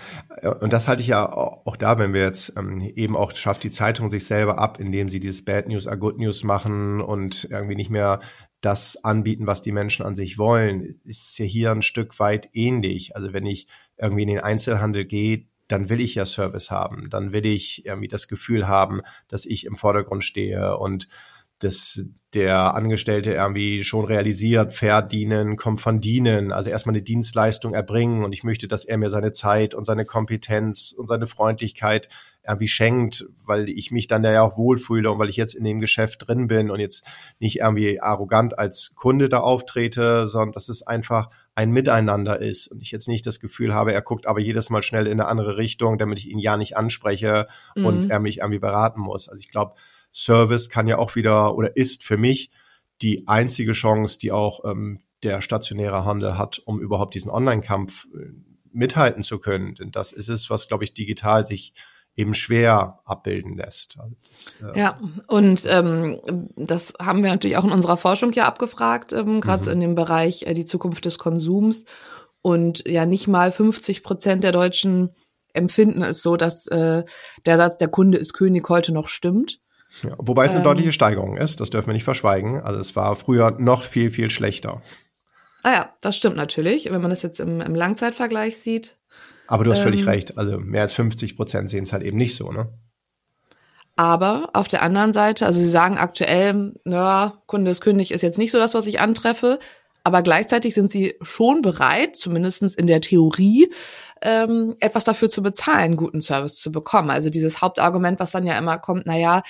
und 0.61 0.71
das 0.71 0.87
halte 0.87 1.01
ich 1.01 1.09
ja 1.09 1.29
auch 1.33 1.75
da, 1.75 1.99
wenn 1.99 2.13
wir 2.13 2.21
jetzt 2.21 2.53
ähm, 2.57 2.79
eben 2.79 3.17
auch 3.17 3.35
schafft 3.35 3.63
die 3.63 3.71
Zeitung 3.71 4.09
sich 4.09 4.25
selber 4.25 4.57
ab, 4.57 4.79
indem 4.79 5.09
sie 5.09 5.19
dieses 5.19 5.43
Bad 5.43 5.67
News 5.67 5.85
are 5.85 5.97
Good 5.97 6.17
News 6.17 6.43
machen 6.43 7.01
und 7.01 7.45
irgendwie 7.51 7.75
nicht 7.75 7.89
mehr 7.89 8.21
das 8.61 9.03
anbieten, 9.03 9.47
was 9.47 9.61
die 9.61 9.73
Menschen 9.73 10.05
an 10.05 10.15
sich 10.15 10.37
wollen, 10.37 10.99
ist 11.03 11.37
ja 11.39 11.45
hier 11.45 11.71
ein 11.71 11.81
Stück 11.81 12.19
weit 12.19 12.49
ähnlich. 12.53 13.15
Also 13.15 13.33
wenn 13.33 13.45
ich 13.45 13.67
irgendwie 13.97 14.23
in 14.23 14.29
den 14.29 14.39
Einzelhandel 14.39 15.05
gehe, 15.05 15.47
dann 15.67 15.89
will 15.89 15.99
ich 15.99 16.15
ja 16.15 16.25
Service 16.25 16.71
haben, 16.71 17.09
dann 17.09 17.31
will 17.31 17.45
ich 17.45 17.85
irgendwie 17.85 18.07
das 18.07 18.27
Gefühl 18.27 18.67
haben, 18.67 19.01
dass 19.27 19.45
ich 19.45 19.65
im 19.65 19.75
Vordergrund 19.75 20.23
stehe 20.23 20.77
und 20.77 21.07
dass 21.59 22.03
der 22.33 22.75
Angestellte 22.75 23.33
irgendwie 23.33 23.83
schon 23.83 24.05
realisiert, 24.05 24.73
verdienen, 24.73 25.57
kommt 25.57 25.81
von 25.81 25.99
dienen, 25.99 26.51
also 26.51 26.69
erstmal 26.69 26.95
eine 26.95 27.01
Dienstleistung 27.01 27.73
erbringen 27.73 28.23
und 28.23 28.33
ich 28.33 28.43
möchte, 28.43 28.67
dass 28.67 28.85
er 28.85 28.97
mir 28.97 29.09
seine 29.09 29.31
Zeit 29.31 29.73
und 29.73 29.85
seine 29.85 30.05
Kompetenz 30.05 30.91
und 30.91 31.07
seine 31.07 31.27
Freundlichkeit 31.27 32.07
irgendwie 32.47 32.67
schenkt, 32.67 33.25
weil 33.45 33.67
ich 33.67 33.91
mich 33.91 34.07
dann 34.07 34.23
da 34.23 34.31
ja 34.31 34.41
auch 34.41 34.57
wohlfühle 34.57 35.11
und 35.11 35.19
weil 35.19 35.29
ich 35.29 35.37
jetzt 35.37 35.53
in 35.53 35.63
dem 35.63 35.79
Geschäft 35.79 36.27
drin 36.27 36.47
bin 36.47 36.71
und 36.71 36.79
jetzt 36.79 37.05
nicht 37.39 37.59
irgendwie 37.59 37.99
arrogant 37.99 38.57
als 38.57 38.93
Kunde 38.95 39.27
da 39.27 39.39
auftrete, 39.39 40.29
sondern 40.29 40.53
dass 40.53 40.69
es 40.69 40.81
einfach 40.81 41.29
ein 41.55 41.71
Miteinander 41.71 42.39
ist 42.39 42.67
und 42.67 42.81
ich 42.81 42.91
jetzt 42.91 43.07
nicht 43.07 43.25
das 43.27 43.39
Gefühl 43.39 43.73
habe, 43.73 43.91
er 43.91 44.01
guckt 44.01 44.25
aber 44.25 44.39
jedes 44.39 44.69
Mal 44.69 44.81
schnell 44.81 45.07
in 45.07 45.19
eine 45.19 45.27
andere 45.27 45.57
Richtung, 45.57 45.97
damit 45.97 46.19
ich 46.19 46.29
ihn 46.29 46.39
ja 46.39 46.57
nicht 46.57 46.77
anspreche 46.77 47.47
mhm. 47.75 47.85
und 47.85 48.09
er 48.09 48.19
mich 48.19 48.37
irgendwie 48.37 48.59
beraten 48.59 49.01
muss. 49.01 49.27
Also 49.27 49.39
ich 49.39 49.49
glaube, 49.49 49.73
Service 50.13 50.69
kann 50.69 50.87
ja 50.87 50.97
auch 50.97 51.15
wieder 51.15 51.55
oder 51.55 51.75
ist 51.75 52.03
für 52.03 52.17
mich 52.17 52.51
die 53.01 53.27
einzige 53.27 53.73
Chance, 53.73 54.19
die 54.19 54.31
auch 54.31 54.65
ähm, 54.65 54.99
der 55.23 55.41
stationäre 55.41 56.05
Handel 56.05 56.37
hat, 56.37 56.59
um 56.65 56.79
überhaupt 56.79 57.15
diesen 57.15 57.31
Online-Kampf 57.31 58.07
äh, 58.13 58.31
mithalten 58.71 59.23
zu 59.23 59.39
können. 59.39 59.75
Denn 59.75 59.91
das 59.91 60.11
ist 60.11 60.29
es, 60.29 60.49
was, 60.49 60.67
glaube 60.67 60.83
ich, 60.83 60.93
digital 60.93 61.45
sich 61.45 61.73
eben 62.15 62.33
schwer 62.33 62.99
abbilden 63.05 63.55
lässt. 63.55 63.97
Also 63.99 64.15
das, 64.29 64.57
äh 64.61 64.77
ja, 64.79 64.99
und 65.27 65.65
ähm, 65.67 66.19
das 66.57 66.93
haben 66.99 67.23
wir 67.23 67.29
natürlich 67.29 67.57
auch 67.57 67.63
in 67.63 67.71
unserer 67.71 67.97
Forschung 67.97 68.33
ja 68.33 68.45
abgefragt, 68.45 69.13
ähm, 69.13 69.39
gerade 69.39 69.61
mhm. 69.61 69.65
so 69.65 69.71
in 69.71 69.79
dem 69.79 69.95
Bereich 69.95 70.43
äh, 70.43 70.53
die 70.53 70.65
Zukunft 70.65 71.05
des 71.05 71.17
Konsums. 71.17 71.85
Und 72.41 72.87
ja, 72.87 73.05
nicht 73.05 73.27
mal 73.27 73.51
50 73.51 74.03
Prozent 74.03 74.43
der 74.43 74.51
Deutschen 74.51 75.11
empfinden 75.53 76.03
es 76.03 76.21
so, 76.21 76.37
dass 76.37 76.67
äh, 76.67 77.03
der 77.45 77.57
Satz, 77.57 77.77
der 77.77 77.87
Kunde 77.87 78.17
ist 78.17 78.33
König 78.33 78.67
heute 78.69 78.91
noch 78.93 79.07
stimmt. 79.07 79.59
Ja, 80.03 80.15
wobei 80.17 80.45
es 80.45 80.51
eine 80.51 80.59
ähm, 80.59 80.65
deutliche 80.65 80.91
Steigerung 80.91 81.37
ist, 81.37 81.59
das 81.61 81.69
dürfen 81.69 81.87
wir 81.87 81.93
nicht 81.93 82.03
verschweigen. 82.03 82.61
Also 82.61 82.79
es 82.79 82.95
war 82.95 83.15
früher 83.15 83.51
noch 83.51 83.83
viel, 83.83 84.11
viel 84.11 84.29
schlechter. 84.29 84.81
Ah 85.63 85.71
ja, 85.71 85.93
das 86.01 86.15
stimmt 86.15 86.37
natürlich. 86.37 86.85
Wenn 86.91 87.01
man 87.01 87.09
das 87.09 87.21
jetzt 87.21 87.39
im, 87.39 87.59
im 87.59 87.75
Langzeitvergleich 87.75 88.57
sieht. 88.57 88.95
Aber 89.47 89.63
du 89.63 89.71
hast 89.71 89.79
ähm, 89.79 89.85
völlig 89.85 90.05
recht. 90.05 90.37
Also 90.37 90.59
mehr 90.59 90.83
als 90.83 90.93
50 90.93 91.35
Prozent 91.35 91.69
sehen 91.69 91.83
es 91.83 91.91
halt 91.91 92.03
eben 92.03 92.17
nicht 92.17 92.35
so, 92.35 92.51
ne? 92.51 92.69
Aber 93.95 94.51
auf 94.53 94.69
der 94.69 94.81
anderen 94.81 95.11
Seite, 95.11 95.45
also 95.45 95.59
sie 95.59 95.67
sagen 95.67 95.97
aktuell, 95.97 96.73
ja, 96.85 97.33
Kunde 97.47 97.69
ist 97.69 97.81
König 97.81 98.11
ist 98.11 98.21
jetzt 98.21 98.37
nicht 98.37 98.51
so 98.51 98.57
das, 98.57 98.73
was 98.73 98.85
ich 98.85 99.01
antreffe. 99.01 99.59
Aber 100.05 100.21
gleichzeitig 100.21 100.73
sind 100.73 100.91
sie 100.91 101.15
schon 101.21 101.61
bereit, 101.61 102.15
zumindestens 102.15 102.75
in 102.75 102.87
der 102.87 103.01
Theorie, 103.01 103.69
ähm, 104.21 104.75
etwas 104.79 105.03
dafür 105.03 105.29
zu 105.29 105.41
bezahlen, 105.41 105.97
guten 105.97 106.21
Service 106.21 106.55
zu 106.55 106.71
bekommen. 106.71 107.09
Also 107.09 107.29
dieses 107.29 107.61
Hauptargument, 107.61 108.19
was 108.19 108.31
dann 108.31 108.47
ja 108.47 108.57
immer 108.57 108.77
kommt, 108.77 109.03
na 109.05 109.17
ja, 109.17 109.41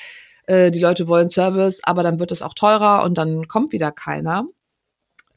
äh, 0.50 0.72
die 0.72 0.80
Leute 0.80 1.08
wollen 1.08 1.30
Service, 1.30 1.80
aber 1.84 2.02
dann 2.02 2.20
wird 2.20 2.32
es 2.32 2.42
auch 2.42 2.56
teurer 2.56 3.04
und 3.04 3.18
dann 3.18 3.48
kommt 3.48 3.72
wieder 3.72 3.92
keiner. 3.92 4.48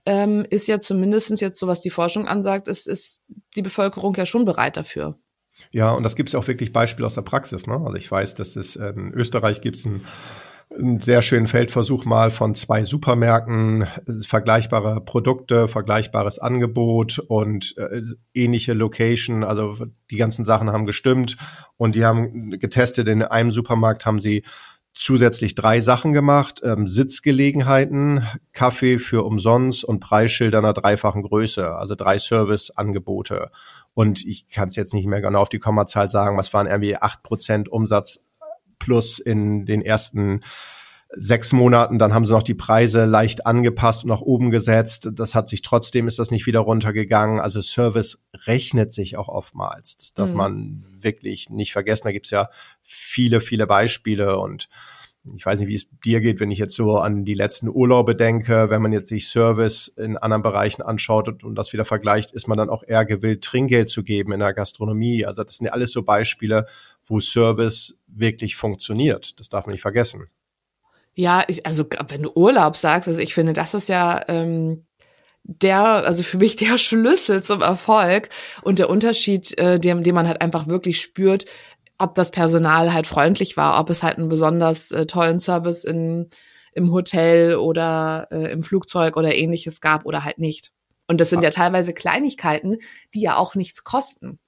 Ähm, 0.07 0.45
ist 0.49 0.67
ja 0.67 0.81
zumindestens 0.81 1.41
jetzt 1.41 1.59
so, 1.59 1.67
was 1.67 1.83
die 1.83 1.91
Forschung 1.91 2.27
ansagt, 2.27 2.67
ist, 2.67 2.89
ist 2.89 3.23
die 3.55 3.63
Bevölkerung 3.63 4.15
ja 4.17 4.27
schon 4.27 4.47
bereit 4.47 4.77
dafür. 4.77 5.19
Ja, 5.71 5.93
und 5.93 6.03
das 6.03 6.17
gibt 6.17 6.31
es 6.31 6.33
ja 6.33 6.41
auch 6.41 6.49
wirklich 6.49 6.73
Beispiele 6.73 7.07
aus 7.07 7.15
der 7.15 7.23
Praxis. 7.23 7.67
Ne? 7.67 7.75
Also 7.75 7.95
ich 7.95 8.11
weiß, 8.11 8.35
dass 8.35 8.57
es 8.57 8.75
in 8.75 9.13
Österreich 9.13 9.61
gibt 9.61 9.77
es 9.77 9.85
ein 9.85 10.05
einen 10.79 11.01
sehr 11.01 11.23
schönen 11.23 11.47
Feldversuch 11.47 12.05
mal 12.05 12.31
von 12.31 12.55
zwei 12.55 12.85
Supermärkten, 12.85 13.87
vergleichbare 14.27 15.01
Produkte, 15.01 15.69
vergleichbares 15.69 16.39
Angebot 16.39 17.19
und 17.19 17.75
äh, 17.77 18.03
ähnliche 18.35 18.73
Location. 18.73 19.45
Also 19.45 19.87
die 20.11 20.17
ganzen 20.17 20.45
Sachen 20.45 20.71
haben 20.71 20.87
gestimmt 20.87 21.37
und 21.77 21.97
die 21.97 22.05
haben 22.05 22.51
getestet. 22.59 23.09
In 23.09 23.23
einem 23.23 23.53
Supermarkt 23.53 24.07
haben 24.07 24.21
sie 24.21 24.45
zusätzlich 24.95 25.55
drei 25.55 25.81
Sachen 25.81 26.13
gemacht. 26.13 26.61
Ähm, 26.65 26.89
Sitzgelegenheiten, 26.89 28.27
Kaffee 28.53 28.99
für 28.99 29.25
umsonst 29.25 29.85
und 29.85 30.01
Preisschilder 30.01 30.59
einer 30.59 30.73
dreifachen 30.73 31.23
Größe, 31.23 31.75
also 31.77 31.95
drei 31.95 32.19
Serviceangebote. 32.19 33.51
Und 33.95 34.25
ich 34.25 34.49
kann 34.49 34.69
es 34.69 34.77
jetzt 34.77 34.95
nicht 34.95 35.07
mehr 35.07 35.21
genau 35.21 35.41
auf 35.41 35.49
die 35.49 35.59
Kommazahl 35.59 36.09
sagen, 36.09 36.37
was 36.37 36.53
waren 36.55 36.67
irgendwie 36.67 36.97
acht 36.97 37.23
Prozent 37.23 37.69
Umsatz 37.69 38.25
plus 38.79 39.19
in 39.19 39.65
den 39.65 39.83
ersten 39.83 40.43
sechs 41.15 41.53
Monaten, 41.53 41.99
dann 41.99 42.15
haben 42.15 42.25
sie 42.25 42.33
noch 42.33 42.43
die 42.43 42.55
Preise 42.55 43.05
leicht 43.05 43.47
angepasst 43.47 44.05
und 44.05 44.11
nach 44.11 44.21
oben 44.21 44.51
gesetzt. 44.51 45.11
Das 45.15 45.35
hat 45.35 45.49
sich 45.49 45.63
trotzdem, 45.63 46.09
ist 46.09 46.19
das 46.19 46.31
nicht 46.31 46.47
wieder 46.47 46.61
runtergegangen. 46.61 47.41
Also 47.41 47.61
Service 47.61 48.23
rechnet 48.47 48.93
sich 48.93 49.17
auch 49.17 49.29
oftmals. 49.29 49.97
Das 49.99 50.15
darf 50.15 50.31
mhm. 50.31 50.37
man 50.37 50.85
wirklich 50.99 51.51
nicht 51.51 51.73
vergessen. 51.73 52.05
Da 52.05 52.13
gibt's 52.13 52.31
ja 52.31 52.49
viele, 52.83 53.41
viele 53.41 53.67
Beispiele 53.67 54.39
und 54.39 54.69
ich 55.37 55.47
weiß 55.47 55.61
nicht, 55.61 55.69
wie 55.69 55.77
es 55.77 55.87
dir 56.05 56.21
geht, 56.21 56.41
wenn 56.41 56.51
ich 56.51 56.59
jetzt 56.59 56.75
so 56.75 56.97
an 56.97 57.25
die 57.25 57.35
letzten 57.35 57.69
Urlaube 57.69 58.17
denke, 58.17 58.71
wenn 58.71 58.83
man 58.83 58.93
jetzt 58.93 59.09
sich 59.09 59.29
Service 59.29 59.87
in 59.87 60.17
anderen 60.17 60.43
Bereichen 60.43 60.83
anschaut 60.83 61.29
und, 61.29 61.45
und 61.45 61.55
das 61.55 61.73
wieder 61.73 61.85
vergleicht, 61.85 62.33
ist 62.33 62.49
man 62.49 62.59
dann 62.59 62.69
auch 62.69 62.83
eher 62.85 63.05
gewillt, 63.05 63.45
Trinkgeld 63.45 63.89
zu 63.89 64.03
geben 64.03 64.33
in 64.33 64.41
der 64.41 64.53
Gastronomie. 64.53 65.25
Also 65.25 65.45
das 65.45 65.59
sind 65.59 65.67
ja 65.67 65.73
alles 65.73 65.93
so 65.93 66.03
Beispiele, 66.03 66.67
wo 67.05 67.21
Service 67.21 67.97
wirklich 68.09 68.57
funktioniert. 68.57 69.39
Das 69.39 69.49
darf 69.49 69.67
man 69.67 69.75
nicht 69.75 69.83
vergessen. 69.83 70.27
Ja, 71.15 71.45
ich, 71.47 71.67
also 71.67 71.85
wenn 72.09 72.23
du 72.23 72.33
Urlaub 72.35 72.77
sagst, 72.77 73.09
also 73.09 73.21
ich 73.21 73.35
finde, 73.35 73.53
das 73.53 73.75
ist 73.75 73.89
ja 73.89 74.23
ähm, 74.29 74.87
der, 75.45 75.83
also 75.83 76.23
für 76.23 76.39
mich 76.39 76.57
der 76.57 76.79
Schlüssel 76.79 77.43
zum 77.43 77.61
Erfolg 77.61 78.31
und 78.63 78.79
der 78.79 78.91
Unterschied, 78.91 79.57
äh, 79.59 79.79
den, 79.79 80.03
den 80.03 80.15
man 80.15 80.27
halt 80.27 80.41
einfach 80.41 80.67
wirklich 80.69 81.01
spürt, 81.01 81.47
ob 81.99 82.15
das 82.15 82.31
Personal 82.31 82.93
halt 82.93 83.07
freundlich 83.07 83.57
war, 83.57 83.79
ob 83.79 83.91
es 83.91 84.03
halt 84.03 84.19
einen 84.19 84.29
besonders 84.29 84.91
äh, 84.91 85.07
tollen 85.07 85.39
Service 85.39 85.85
in, 85.85 86.31
im 86.73 86.93
Hotel 86.93 87.57
oder 87.57 88.29
äh, 88.31 88.51
im 88.51 88.65
Flugzeug 88.65 89.17
oder 89.17 89.35
ähnliches 89.35 89.81
gab 89.81 90.07
oder 90.07 90.25
halt 90.25 90.39
nicht. 90.39 90.73
Und 91.07 91.21
das 91.21 91.31
sind 91.31 91.41
ah. 91.41 91.45
ja 91.45 91.51
teilweise 91.51 91.93
Kleinigkeiten, 91.93 92.79
die 93.15 93.21
ja 93.21 93.37
auch 93.37 93.55
nichts 93.55 93.85
kosten. 93.85 94.41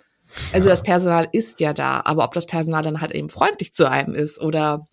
Also 0.53 0.69
das 0.69 0.83
Personal 0.85 1.29
ist 1.31 1.61
ja 1.61 1.73
da, 1.73 2.01
aber 2.05 2.25
ob 2.25 2.33
das 2.33 2.47
Personal 2.47 2.83
dann 2.83 3.01
halt 3.01 3.13
eben 3.13 3.29
freundlich 3.29 3.73
zu 3.73 3.89
einem 3.89 4.15
ist 4.15 4.41
oder 4.41 4.89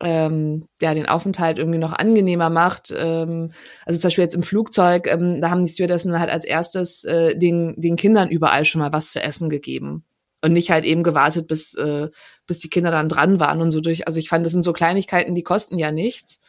ähm, 0.00 0.66
ja 0.80 0.94
den 0.94 1.08
Aufenthalt 1.08 1.58
irgendwie 1.58 1.78
noch 1.78 1.92
angenehmer 1.92 2.50
macht. 2.50 2.94
Ähm, 2.96 3.52
also 3.84 3.98
zum 4.00 4.08
Beispiel 4.08 4.24
jetzt 4.24 4.34
im 4.34 4.42
Flugzeug, 4.42 5.06
ähm, 5.08 5.40
da 5.40 5.50
haben 5.50 5.64
die 5.64 5.72
Stewardessen 5.72 6.18
halt 6.18 6.30
als 6.30 6.44
erstes 6.44 7.04
äh, 7.04 7.36
den, 7.36 7.74
den 7.80 7.96
Kindern 7.96 8.28
überall 8.28 8.64
schon 8.64 8.80
mal 8.80 8.92
was 8.92 9.12
zu 9.12 9.22
essen 9.22 9.48
gegeben 9.48 10.04
und 10.42 10.52
nicht 10.52 10.70
halt 10.70 10.84
eben 10.84 11.02
gewartet, 11.02 11.48
bis, 11.48 11.74
äh, 11.74 12.08
bis 12.46 12.60
die 12.60 12.70
Kinder 12.70 12.90
dann 12.90 13.08
dran 13.08 13.40
waren 13.40 13.60
und 13.60 13.70
so 13.70 13.80
durch. 13.80 14.06
Also 14.06 14.18
ich 14.18 14.28
fand, 14.28 14.44
das 14.46 14.52
sind 14.52 14.62
so 14.62 14.72
Kleinigkeiten, 14.72 15.34
die 15.34 15.42
kosten 15.42 15.78
ja 15.78 15.90
nichts, 15.90 16.40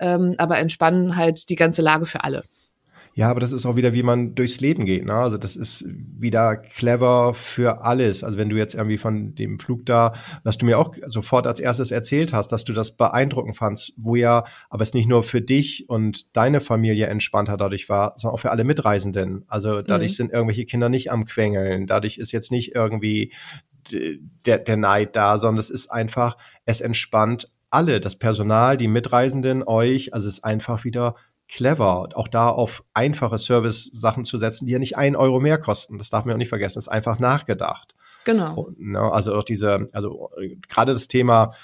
ähm, 0.00 0.34
aber 0.38 0.58
entspannen 0.58 1.16
halt 1.16 1.48
die 1.48 1.56
ganze 1.56 1.82
Lage 1.82 2.06
für 2.06 2.24
alle. 2.24 2.42
Ja, 3.18 3.30
aber 3.30 3.40
das 3.40 3.50
ist 3.50 3.66
auch 3.66 3.74
wieder, 3.74 3.94
wie 3.94 4.04
man 4.04 4.36
durchs 4.36 4.60
Leben 4.60 4.86
geht. 4.86 5.04
Ne? 5.04 5.12
Also 5.12 5.38
das 5.38 5.56
ist 5.56 5.84
wieder 5.88 6.56
clever 6.56 7.34
für 7.34 7.82
alles. 7.82 8.22
Also 8.22 8.38
wenn 8.38 8.48
du 8.48 8.56
jetzt 8.56 8.76
irgendwie 8.76 8.96
von 8.96 9.34
dem 9.34 9.58
Flug 9.58 9.84
da, 9.86 10.12
was 10.44 10.56
du 10.56 10.66
mir 10.66 10.78
auch 10.78 10.94
sofort 11.08 11.48
als 11.48 11.58
erstes 11.58 11.90
erzählt 11.90 12.32
hast, 12.32 12.52
dass 12.52 12.62
du 12.62 12.72
das 12.72 12.92
beeindruckend 12.92 13.56
fandst, 13.56 13.92
wo 13.96 14.14
ja, 14.14 14.44
aber 14.70 14.84
es 14.84 14.94
nicht 14.94 15.08
nur 15.08 15.24
für 15.24 15.40
dich 15.40 15.88
und 15.88 16.36
deine 16.36 16.60
Familie 16.60 17.08
entspannter 17.08 17.56
dadurch 17.56 17.88
war, 17.88 18.14
sondern 18.18 18.36
auch 18.36 18.40
für 18.40 18.52
alle 18.52 18.62
Mitreisenden. 18.62 19.44
Also 19.48 19.82
dadurch 19.82 20.12
mhm. 20.12 20.16
sind 20.16 20.32
irgendwelche 20.32 20.64
Kinder 20.64 20.88
nicht 20.88 21.10
am 21.10 21.24
Quengeln. 21.24 21.88
Dadurch 21.88 22.18
ist 22.18 22.30
jetzt 22.30 22.52
nicht 22.52 22.76
irgendwie 22.76 23.32
der, 24.46 24.58
der 24.58 24.76
Neid 24.76 25.16
da, 25.16 25.38
sondern 25.38 25.58
es 25.58 25.70
ist 25.70 25.90
einfach, 25.90 26.36
es 26.66 26.80
entspannt 26.80 27.50
alle, 27.68 27.98
das 27.98 28.14
Personal, 28.14 28.76
die 28.76 28.86
Mitreisenden, 28.86 29.64
euch. 29.64 30.14
Also 30.14 30.28
es 30.28 30.34
ist 30.34 30.44
einfach 30.44 30.84
wieder 30.84 31.16
clever, 31.48 32.08
auch 32.14 32.28
da 32.28 32.48
auf 32.50 32.84
einfache 32.94 33.38
Service-Sachen 33.38 34.24
zu 34.24 34.38
setzen, 34.38 34.66
die 34.66 34.72
ja 34.72 34.78
nicht 34.78 34.96
ein 34.96 35.16
Euro 35.16 35.40
mehr 35.40 35.58
kosten. 35.58 35.98
Das 35.98 36.10
darf 36.10 36.24
man 36.24 36.34
auch 36.34 36.38
nicht 36.38 36.48
vergessen. 36.48 36.76
Das 36.76 36.86
ist 36.86 36.92
einfach 36.92 37.18
nachgedacht. 37.18 37.94
Genau. 38.24 38.68
Ne, 38.76 39.00
also 39.00 39.34
auch 39.34 39.44
diese, 39.44 39.88
also 39.92 40.30
gerade 40.68 40.92
das 40.92 41.08
Thema 41.08 41.54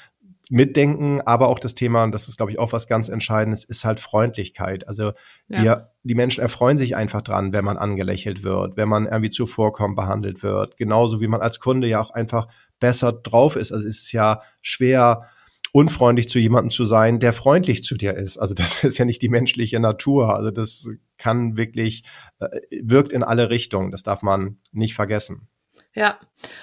Mitdenken, 0.51 1.21
aber 1.23 1.49
auch 1.49 1.59
das 1.59 1.75
Thema, 1.75 2.05
und 2.05 2.13
das 2.13 2.29
ist, 2.29 2.37
glaube 2.37 2.53
ich, 2.53 2.59
auch 2.59 2.73
was 2.73 2.87
ganz 2.87 3.09
Entscheidendes, 3.09 3.65
ist 3.65 3.85
halt 3.85 4.01
Freundlichkeit. 4.01 4.87
Also 4.89 5.13
ja. 5.49 5.63
wir, 5.63 5.91
die 6.03 6.15
Menschen 6.15 6.43
erfreuen 6.43 6.77
sich 6.77 6.97
einfach 6.97 7.23
dran, 7.23 7.53
wenn 7.53 7.65
man 7.65 7.79
angelächelt 7.79 8.43
wird, 8.43 8.77
wenn 8.77 8.89
man 8.89 9.07
irgendwie 9.07 9.31
zuvorkommen 9.31 9.97
behandelt 9.97 10.43
wird. 10.43 10.77
Genauso 10.77 11.21
wie 11.21 11.29
man 11.29 11.41
als 11.41 11.61
Kunde 11.61 11.89
ja 11.89 12.01
auch 12.01 12.11
einfach 12.11 12.49
besser 12.79 13.13
drauf 13.13 13.57
ist. 13.57 13.73
Also 13.73 13.89
es 13.89 14.03
ist 14.03 14.13
ja 14.13 14.43
schwer, 14.61 15.29
unfreundlich 15.75 16.29
zu 16.29 16.39
jemandem 16.39 16.71
zu 16.71 16.85
sein, 16.85 17.19
der 17.19 17.33
freundlich 17.33 17.83
zu 17.83 17.97
dir 17.97 18.15
ist. 18.15 18.39
Also 18.39 18.55
das 18.55 18.85
ist 18.85 18.97
ja 18.97 19.05
nicht 19.05 19.21
die 19.23 19.29
menschliche 19.29 19.81
Natur. 19.81 20.35
Also 20.37 20.53
das 20.53 20.89
kann 21.19 21.57
wirklich, 21.57 22.05
äh, 22.39 22.47
wirkt 22.81 23.13
in 23.13 23.25
alle 23.25 23.51
Richtungen. 23.51 23.91
Das 23.91 24.05
darf 24.05 24.23
man 24.23 24.59
nicht 24.71 24.95
vergessen. 24.95 25.49
Ja, 25.97 26.19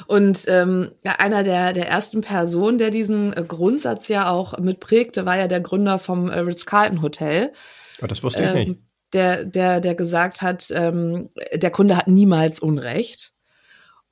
und 0.07 0.45
ähm, 0.47 0.91
ja, 1.03 1.13
einer 1.19 1.43
der, 1.43 1.73
der 1.73 1.89
ersten 1.89 2.21
Personen, 2.21 2.77
der 2.77 2.89
diesen 2.89 3.33
äh, 3.33 3.43
Grundsatz 3.45 4.07
ja 4.07 4.29
auch 4.29 4.57
mitprägte, 4.57 5.25
war 5.25 5.37
ja 5.37 5.47
der 5.47 5.61
Gründer 5.61 5.99
vom 5.99 6.29
äh, 6.29 6.39
Ritz-Carlton 6.39 7.01
Hotel. 7.01 7.51
Ja, 7.99 8.07
das 8.07 8.23
wusste 8.23 8.43
ich 8.43 8.49
ähm, 8.49 8.55
nicht. 8.55 8.79
Der, 9.13 9.43
der, 9.43 9.81
der 9.81 9.95
gesagt 9.95 10.41
hat, 10.41 10.71
ähm, 10.73 11.29
der 11.53 11.71
Kunde 11.71 11.97
hat 11.97 12.07
niemals 12.07 12.61
Unrecht. 12.61 13.33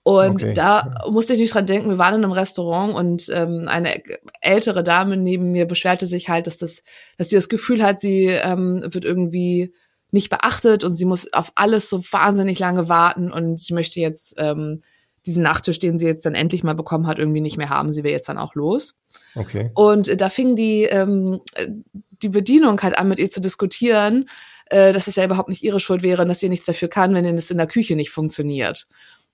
Und 0.10 0.42
okay. 0.42 0.54
da 0.54 1.04
musste 1.12 1.34
ich 1.34 1.40
nicht 1.40 1.54
dran 1.54 1.68
denken, 1.68 1.88
wir 1.92 2.00
waren 2.00 2.16
in 2.16 2.24
einem 2.24 2.32
Restaurant 2.32 2.96
und 2.96 3.30
ähm, 3.32 3.68
eine 3.68 4.02
ältere 4.42 4.82
Dame 4.82 5.18
neben 5.18 5.52
mir 5.52 5.68
beschwerte 5.68 6.08
sich 6.08 6.30
halt, 6.30 6.48
dass 6.48 6.58
das, 6.58 6.82
dass 7.20 7.30
sie 7.30 7.36
das 7.36 7.48
Gefühl 7.48 7.84
hat, 7.84 8.00
sie 8.00 8.26
ähm, 8.26 8.82
wird 8.90 9.06
irgendwie 9.06 9.72
nicht 10.10 10.32
beachtet 10.32 10.84
und 10.84 10.94
sie 10.94 11.06
muss 11.06 11.32
auf 11.32 11.52
alles 11.54 11.90
so 11.90 12.04
wahnsinnig 12.12 12.58
lange 12.58 12.90
warten 12.90 13.32
und 13.32 13.60
sie 13.60 13.76
möchte 13.76 14.00
jetzt 14.00 14.34
ähm, 14.38 14.82
diesen 15.28 15.44
Nachtisch, 15.44 15.78
den 15.78 16.00
sie 16.00 16.08
jetzt 16.08 16.26
dann 16.26 16.34
endlich 16.34 16.64
mal 16.64 16.74
bekommen 16.74 17.06
hat, 17.06 17.20
irgendwie 17.20 17.42
nicht 17.42 17.58
mehr 17.58 17.70
haben. 17.70 17.94
Sie 17.94 18.04
will 18.04 18.12
jetzt 18.12 18.30
dann 18.30 18.40
auch 18.40 18.56
los. 18.56 18.96
Okay. 19.36 19.70
Und 19.76 20.20
da 20.20 20.30
fing 20.30 20.56
die 20.56 20.86
ähm, 20.86 21.40
die 22.24 22.30
Bedienung 22.30 22.82
halt 22.82 22.98
an, 22.98 23.10
mit 23.10 23.20
ihr 23.20 23.30
zu 23.30 23.42
diskutieren, 23.42 24.28
äh, 24.72 24.92
dass 24.92 25.06
es 25.06 25.18
ja 25.18 25.24
überhaupt 25.24 25.50
nicht 25.50 25.64
ihre 25.64 25.80
Schuld 25.80 26.02
wäre 26.02 26.24
und 26.24 26.30
dass 26.30 26.40
sie 26.40 26.50
nichts 26.50 26.66
dafür 26.66 26.88
kann, 26.88 27.14
wenn 27.14 27.26
es 27.26 27.52
in 27.52 27.58
der 27.58 27.68
Küche 27.68 27.96
nicht 27.96 28.10
funktioniert 28.10 28.88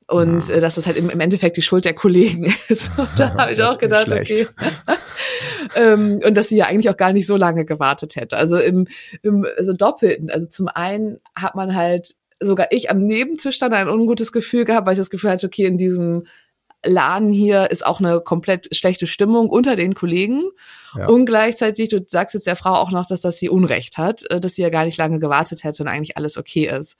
und 0.08 0.48
ja. 0.50 0.56
äh, 0.56 0.60
dass 0.60 0.76
das 0.76 0.86
halt 0.86 0.98
im, 0.98 1.20
Endeffekt 1.20 1.58
die 1.58 1.62
Schuld 1.62 1.86
der 1.86 1.94
Kollegen 1.94 2.46
ist. 2.68 2.92
Und 2.98 3.10
da 3.18 3.34
habe 3.36 3.52
ich 3.52 3.62
auch 3.62 3.78
gedacht, 3.78 4.12
okay. 4.12 4.48
ähm, 5.76 6.20
und 6.26 6.36
dass 6.36 6.50
sie 6.50 6.58
ja 6.58 6.66
eigentlich 6.66 6.90
auch 6.90 6.98
gar 6.98 7.14
nicht 7.14 7.28
so 7.28 7.36
lange 7.38 7.66
gewartet 7.66 8.16
hätte. 8.16 8.38
Also 8.38 8.58
im, 8.58 8.88
im 9.24 9.46
also 9.58 9.74
Doppelten. 9.74 10.30
Also 10.30 10.48
zum 10.48 10.68
einen 10.68 11.20
hat 11.36 11.56
man 11.56 11.76
halt 11.76 12.16
sogar 12.40 12.68
ich 12.72 12.92
am 12.92 13.00
Nebentisch 13.00 13.60
dann 13.60 13.74
ein 13.74 13.90
ungutes 13.90 14.32
Gefühl 14.32 14.66
gehabt, 14.66 14.86
weil 14.86 14.94
ich 14.94 15.00
das 15.00 15.10
Gefühl 15.10 15.32
hatte, 15.32 15.48
okay, 15.48 15.66
in 15.66 15.78
diesem 15.78 16.28
Laden 16.84 17.32
hier 17.32 17.72
ist 17.72 17.86
auch 17.86 18.00
eine 18.00 18.22
komplett 18.22 18.76
schlechte 18.76 19.08
Stimmung 19.08 19.50
unter 19.50 19.76
den 19.76 19.96
Kollegen. 19.96 20.44
Ja. 20.98 21.08
Und 21.08 21.26
gleichzeitig, 21.26 21.90
du 21.90 22.06
sagst 22.08 22.36
jetzt 22.36 22.46
der 22.46 22.56
Frau 22.56 22.74
auch 22.74 22.92
noch, 22.92 23.08
dass 23.08 23.22
das 23.22 23.38
sie 23.38 23.50
Unrecht 23.50 23.98
hat, 23.98 24.30
äh, 24.30 24.40
dass 24.40 24.56
sie 24.56 24.62
ja 24.62 24.70
gar 24.70 24.86
nicht 24.86 24.98
lange 24.98 25.20
gewartet 25.20 25.64
hätte 25.64 25.82
und 25.82 25.90
eigentlich 25.90 26.18
alles 26.18 26.38
okay 26.38 26.68
ist. 26.68 26.98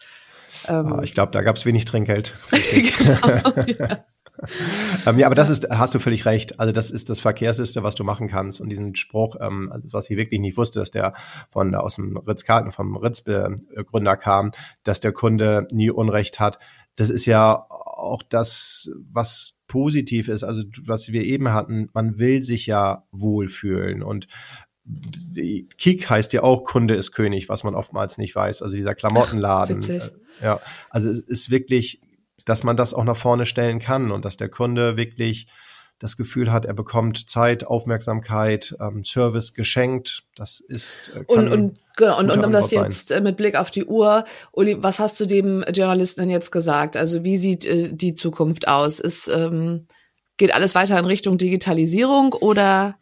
Ähm, 0.68 0.94
ah, 0.94 1.04
ich 1.04 1.14
glaube, 1.14 1.32
da 1.32 1.42
gab 1.42 1.56
es 1.56 1.66
wenig 1.66 1.86
Trinkgeld. 1.86 2.34
genau, 2.52 3.64
ja. 3.68 4.06
ähm, 5.06 5.20
ja, 5.20 5.26
aber 5.28 5.36
das 5.36 5.50
ist, 5.50 5.70
hast 5.70 5.96
du 5.96 6.00
völlig 6.00 6.26
recht. 6.26 6.60
Also 6.60 6.74
das 6.74 6.90
ist 6.90 7.10
das 7.10 7.20
Verkehrssystem, 7.20 7.84
was 7.84 7.96
du 7.96 8.04
machen 8.04 8.28
kannst. 8.28 8.62
Und 8.62 8.70
diesen 8.70 8.96
Spruch, 8.96 9.38
ähm, 9.40 9.72
was 9.92 10.10
ich 10.10 10.18
wirklich 10.18 10.40
nicht 10.40 10.58
wusste, 10.58 10.80
dass 10.80 10.92
der 10.92 11.14
von 11.52 11.74
aus 11.76 11.96
dem 11.96 12.18
Ritz-Carlton, 12.18 12.72
vom 12.72 12.98
Ritz-Gründer 12.98 14.18
kam, 14.18 14.52
dass 14.84 15.00
der 15.00 15.12
Kunde 15.12 15.68
nie 15.72 15.90
Unrecht 15.90 16.40
hat. 16.40 16.60
Das 16.96 17.10
ist 17.10 17.26
ja 17.26 17.66
auch 17.70 18.24
das, 18.24 18.92
was 19.12 19.60
positiv 19.68 20.28
ist. 20.28 20.44
Also 20.44 20.64
was 20.86 21.10
wir 21.10 21.24
eben 21.24 21.54
hatten, 21.54 21.90
man 21.94 22.18
will 22.20 22.44
sich 22.44 22.68
ja 22.68 23.06
wohlfühlen 23.12 24.04
und 24.04 24.28
Kick 25.78 26.10
heißt 26.12 26.32
ja 26.34 26.44
auch 26.44 26.64
Kunde 26.64 26.94
ist 26.94 27.12
König, 27.12 27.50
was 27.50 27.64
man 27.64 27.74
oftmals 27.74 28.20
nicht 28.20 28.36
weiß. 28.36 28.62
Also 28.62 28.76
dieser 28.76 28.94
Klamottenladen. 28.94 29.80
Ach, 29.82 30.12
ja, 30.42 30.60
also 30.90 31.10
es 31.10 31.20
ist 31.20 31.50
wirklich, 31.50 32.02
dass 32.46 32.64
man 32.64 32.78
das 32.78 32.94
auch 32.94 33.04
nach 33.04 33.18
vorne 33.18 33.46
stellen 33.46 33.80
kann 33.80 34.12
und 34.12 34.26
dass 34.26 34.38
der 34.38 34.50
Kunde 34.50 34.98
wirklich 34.98 35.48
das 36.00 36.18
Gefühl 36.18 36.52
hat, 36.52 36.66
er 36.66 36.74
bekommt 36.74 37.30
Zeit, 37.30 37.66
Aufmerksamkeit, 37.66 38.76
ähm, 38.82 39.04
Service 39.06 39.54
geschenkt. 39.54 40.24
Das 40.36 40.60
ist 40.60 41.14
äh, 41.16 41.24
und 41.28 41.50
und 41.50 41.80
genau 41.96 42.20
und, 42.20 42.30
und 42.30 42.44
um 42.44 42.52
das 42.52 42.72
jetzt. 42.72 43.12
Äh, 43.12 43.22
mit 43.22 43.38
Blick 43.38 43.56
auf 43.56 43.72
die 43.72 43.86
Uhr, 43.86 44.26
Uli, 44.52 44.84
was 44.84 45.00
hast 45.00 45.20
du 45.20 45.26
dem 45.26 45.64
Journalisten 45.74 46.22
denn 46.22 46.30
jetzt 46.30 46.52
gesagt? 46.52 46.98
Also 46.98 47.24
wie 47.24 47.38
sieht 47.38 47.66
äh, 47.66 47.90
die 47.92 48.14
Zukunft 48.14 48.68
aus? 48.68 49.00
Ist 49.00 49.30
ähm, 49.30 49.88
geht 50.38 50.54
alles 50.54 50.76
weiter 50.76 51.00
in 51.00 51.06
Richtung 51.06 51.38
Digitalisierung 51.38 52.34
oder 52.34 52.98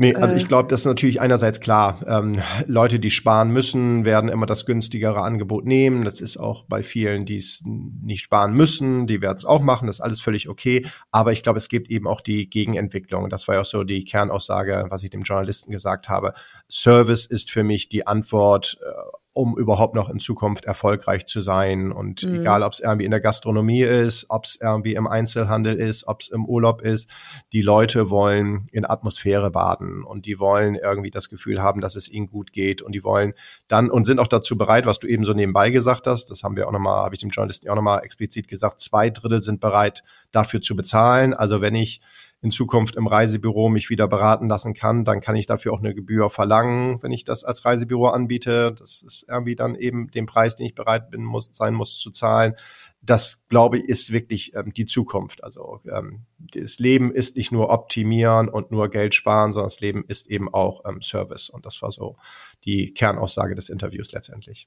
Nee, 0.00 0.14
also 0.14 0.34
ich 0.34 0.44
äh. 0.44 0.46
glaube, 0.46 0.70
das 0.70 0.80
ist 0.80 0.86
natürlich 0.86 1.20
einerseits 1.20 1.60
klar. 1.60 1.98
Ähm, 2.06 2.40
Leute, 2.64 2.98
die 2.98 3.10
sparen 3.10 3.50
müssen, 3.50 4.06
werden 4.06 4.30
immer 4.30 4.46
das 4.46 4.64
günstigere 4.64 5.20
Angebot 5.20 5.66
nehmen. 5.66 6.06
Das 6.06 6.22
ist 6.22 6.38
auch 6.38 6.64
bei 6.64 6.82
vielen, 6.82 7.26
die 7.26 7.36
es 7.36 7.62
nicht 7.66 8.22
sparen 8.22 8.54
müssen, 8.54 9.06
die 9.06 9.20
werden 9.20 9.36
es 9.36 9.44
auch 9.44 9.60
machen. 9.60 9.88
Das 9.88 9.96
ist 9.96 10.00
alles 10.00 10.22
völlig 10.22 10.48
okay. 10.48 10.86
Aber 11.10 11.32
ich 11.32 11.42
glaube, 11.42 11.58
es 11.58 11.68
gibt 11.68 11.90
eben 11.90 12.06
auch 12.06 12.22
die 12.22 12.48
Gegenentwicklung. 12.48 13.28
Das 13.28 13.46
war 13.46 13.56
ja 13.56 13.60
auch 13.60 13.66
so 13.66 13.84
die 13.84 14.02
Kernaussage, 14.06 14.86
was 14.88 15.02
ich 15.02 15.10
dem 15.10 15.20
Journalisten 15.20 15.70
gesagt 15.70 16.08
habe. 16.08 16.32
Service 16.70 17.26
ist 17.26 17.50
für 17.50 17.62
mich 17.62 17.90
die 17.90 18.06
Antwort 18.06 18.78
äh, 18.80 19.19
um 19.32 19.56
überhaupt 19.56 19.94
noch 19.94 20.08
in 20.08 20.18
Zukunft 20.18 20.64
erfolgreich 20.64 21.24
zu 21.26 21.40
sein. 21.40 21.92
Und 21.92 22.24
mhm. 22.24 22.40
egal, 22.40 22.62
ob 22.62 22.72
es 22.72 22.80
irgendwie 22.80 23.04
in 23.04 23.12
der 23.12 23.20
Gastronomie 23.20 23.82
ist, 23.82 24.26
ob 24.28 24.44
es 24.44 24.58
irgendwie 24.60 24.94
im 24.94 25.06
Einzelhandel 25.06 25.76
ist, 25.76 26.08
ob 26.08 26.22
es 26.22 26.28
im 26.28 26.44
Urlaub 26.44 26.82
ist, 26.82 27.08
die 27.52 27.62
Leute 27.62 28.10
wollen 28.10 28.66
in 28.72 28.84
Atmosphäre 28.84 29.50
baden 29.50 30.02
und 30.02 30.26
die 30.26 30.40
wollen 30.40 30.74
irgendwie 30.74 31.10
das 31.10 31.28
Gefühl 31.28 31.62
haben, 31.62 31.80
dass 31.80 31.94
es 31.94 32.08
ihnen 32.08 32.26
gut 32.26 32.52
geht 32.52 32.82
und 32.82 32.92
die 32.92 33.04
wollen 33.04 33.34
dann 33.68 33.90
und 33.90 34.04
sind 34.04 34.18
auch 34.18 34.26
dazu 34.26 34.58
bereit, 34.58 34.86
was 34.86 34.98
du 34.98 35.06
eben 35.06 35.24
so 35.24 35.32
nebenbei 35.32 35.70
gesagt 35.70 36.08
hast, 36.08 36.30
das 36.30 36.42
haben 36.42 36.56
wir 36.56 36.66
auch 36.66 36.72
nochmal, 36.72 37.04
habe 37.04 37.14
ich 37.14 37.20
dem 37.20 37.30
Journalisten 37.30 37.70
auch 37.70 37.76
nochmal 37.76 38.02
explizit 38.02 38.48
gesagt, 38.48 38.80
zwei 38.80 39.10
Drittel 39.10 39.42
sind 39.42 39.60
bereit, 39.60 40.02
dafür 40.32 40.60
zu 40.60 40.74
bezahlen. 40.74 41.34
Also 41.34 41.60
wenn 41.60 41.74
ich 41.74 42.00
in 42.42 42.50
Zukunft 42.50 42.96
im 42.96 43.06
Reisebüro 43.06 43.68
mich 43.68 43.90
wieder 43.90 44.08
beraten 44.08 44.48
lassen 44.48 44.72
kann, 44.72 45.04
dann 45.04 45.20
kann 45.20 45.36
ich 45.36 45.46
dafür 45.46 45.74
auch 45.74 45.80
eine 45.80 45.94
Gebühr 45.94 46.30
verlangen, 46.30 47.02
wenn 47.02 47.12
ich 47.12 47.24
das 47.24 47.44
als 47.44 47.64
Reisebüro 47.64 48.08
anbiete. 48.08 48.72
Das 48.72 49.02
ist 49.02 49.26
irgendwie 49.28 49.56
dann 49.56 49.74
eben 49.74 50.10
den 50.10 50.24
Preis, 50.24 50.56
den 50.56 50.66
ich 50.66 50.74
bereit 50.74 51.10
bin, 51.10 51.22
muss, 51.22 51.50
sein 51.52 51.74
muss 51.74 51.98
zu 51.98 52.10
zahlen. 52.10 52.54
Das, 53.02 53.44
glaube 53.48 53.78
ich, 53.78 53.84
ist 53.84 54.12
wirklich 54.12 54.54
ähm, 54.54 54.72
die 54.72 54.86
Zukunft. 54.86 55.44
Also 55.44 55.80
ähm, 55.90 56.24
das 56.38 56.78
Leben 56.78 57.12
ist 57.12 57.36
nicht 57.36 57.52
nur 57.52 57.68
optimieren 57.68 58.48
und 58.48 58.70
nur 58.70 58.88
Geld 58.88 59.14
sparen, 59.14 59.52
sondern 59.52 59.68
das 59.68 59.80
Leben 59.80 60.04
ist 60.08 60.26
eben 60.26 60.52
auch 60.52 60.84
ähm, 60.86 61.02
Service. 61.02 61.50
Und 61.50 61.66
das 61.66 61.82
war 61.82 61.92
so 61.92 62.16
die 62.64 62.94
Kernaussage 62.94 63.54
des 63.54 63.68
Interviews 63.68 64.12
letztendlich. 64.12 64.66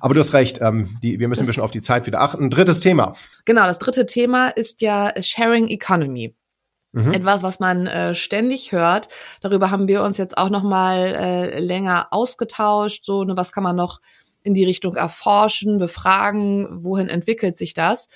Aber 0.00 0.14
du 0.14 0.20
hast 0.20 0.32
recht, 0.32 0.60
ähm, 0.60 0.98
die, 1.02 1.18
wir 1.18 1.28
müssen 1.28 1.42
ein 1.42 1.46
bisschen 1.46 1.62
auf 1.62 1.70
die 1.70 1.82
Zeit 1.82 2.06
wieder 2.06 2.20
achten. 2.20 2.50
Drittes 2.50 2.80
Thema. 2.80 3.14
Genau, 3.44 3.66
das 3.66 3.78
dritte 3.78 4.06
Thema 4.06 4.48
ist 4.48 4.80
ja 4.80 5.12
Sharing 5.20 5.68
Economy. 5.68 6.34
Mhm. 6.96 7.12
Etwas, 7.12 7.42
was 7.42 7.60
man 7.60 7.86
äh, 7.86 8.14
ständig 8.14 8.72
hört. 8.72 9.10
Darüber 9.42 9.70
haben 9.70 9.86
wir 9.86 10.02
uns 10.02 10.16
jetzt 10.16 10.38
auch 10.38 10.48
noch 10.48 10.62
mal 10.62 10.96
äh, 10.96 11.60
länger 11.60 12.08
ausgetauscht. 12.10 13.04
So, 13.04 13.22
ne, 13.22 13.36
was 13.36 13.52
kann 13.52 13.62
man 13.62 13.76
noch 13.76 14.00
in 14.42 14.54
die 14.54 14.64
Richtung 14.64 14.96
erforschen, 14.96 15.78
befragen, 15.78 16.82
wohin 16.82 17.10
entwickelt 17.10 17.58
sich 17.58 17.74
das? 17.74 18.08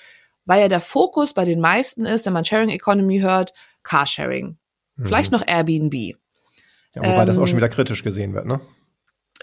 Weil 0.45 0.61
ja 0.61 0.67
der 0.67 0.81
Fokus 0.81 1.35
bei 1.35 1.45
den 1.45 1.59
meisten 1.61 2.07
ist, 2.07 2.25
wenn 2.25 2.33
man 2.33 2.43
Sharing 2.43 2.69
Economy 2.69 3.19
hört, 3.19 3.53
Carsharing. 3.83 4.57
Mhm. 4.95 5.05
Vielleicht 5.05 5.31
noch 5.31 5.45
Airbnb. 5.45 5.93
Ja, 6.95 7.03
wobei 7.03 7.21
ähm, 7.21 7.27
das 7.27 7.37
auch 7.37 7.41
schon 7.41 7.49
ähm, 7.49 7.57
wieder 7.57 7.69
kritisch 7.69 8.03
gesehen 8.03 8.33
wird, 8.33 8.47
ne? 8.47 8.61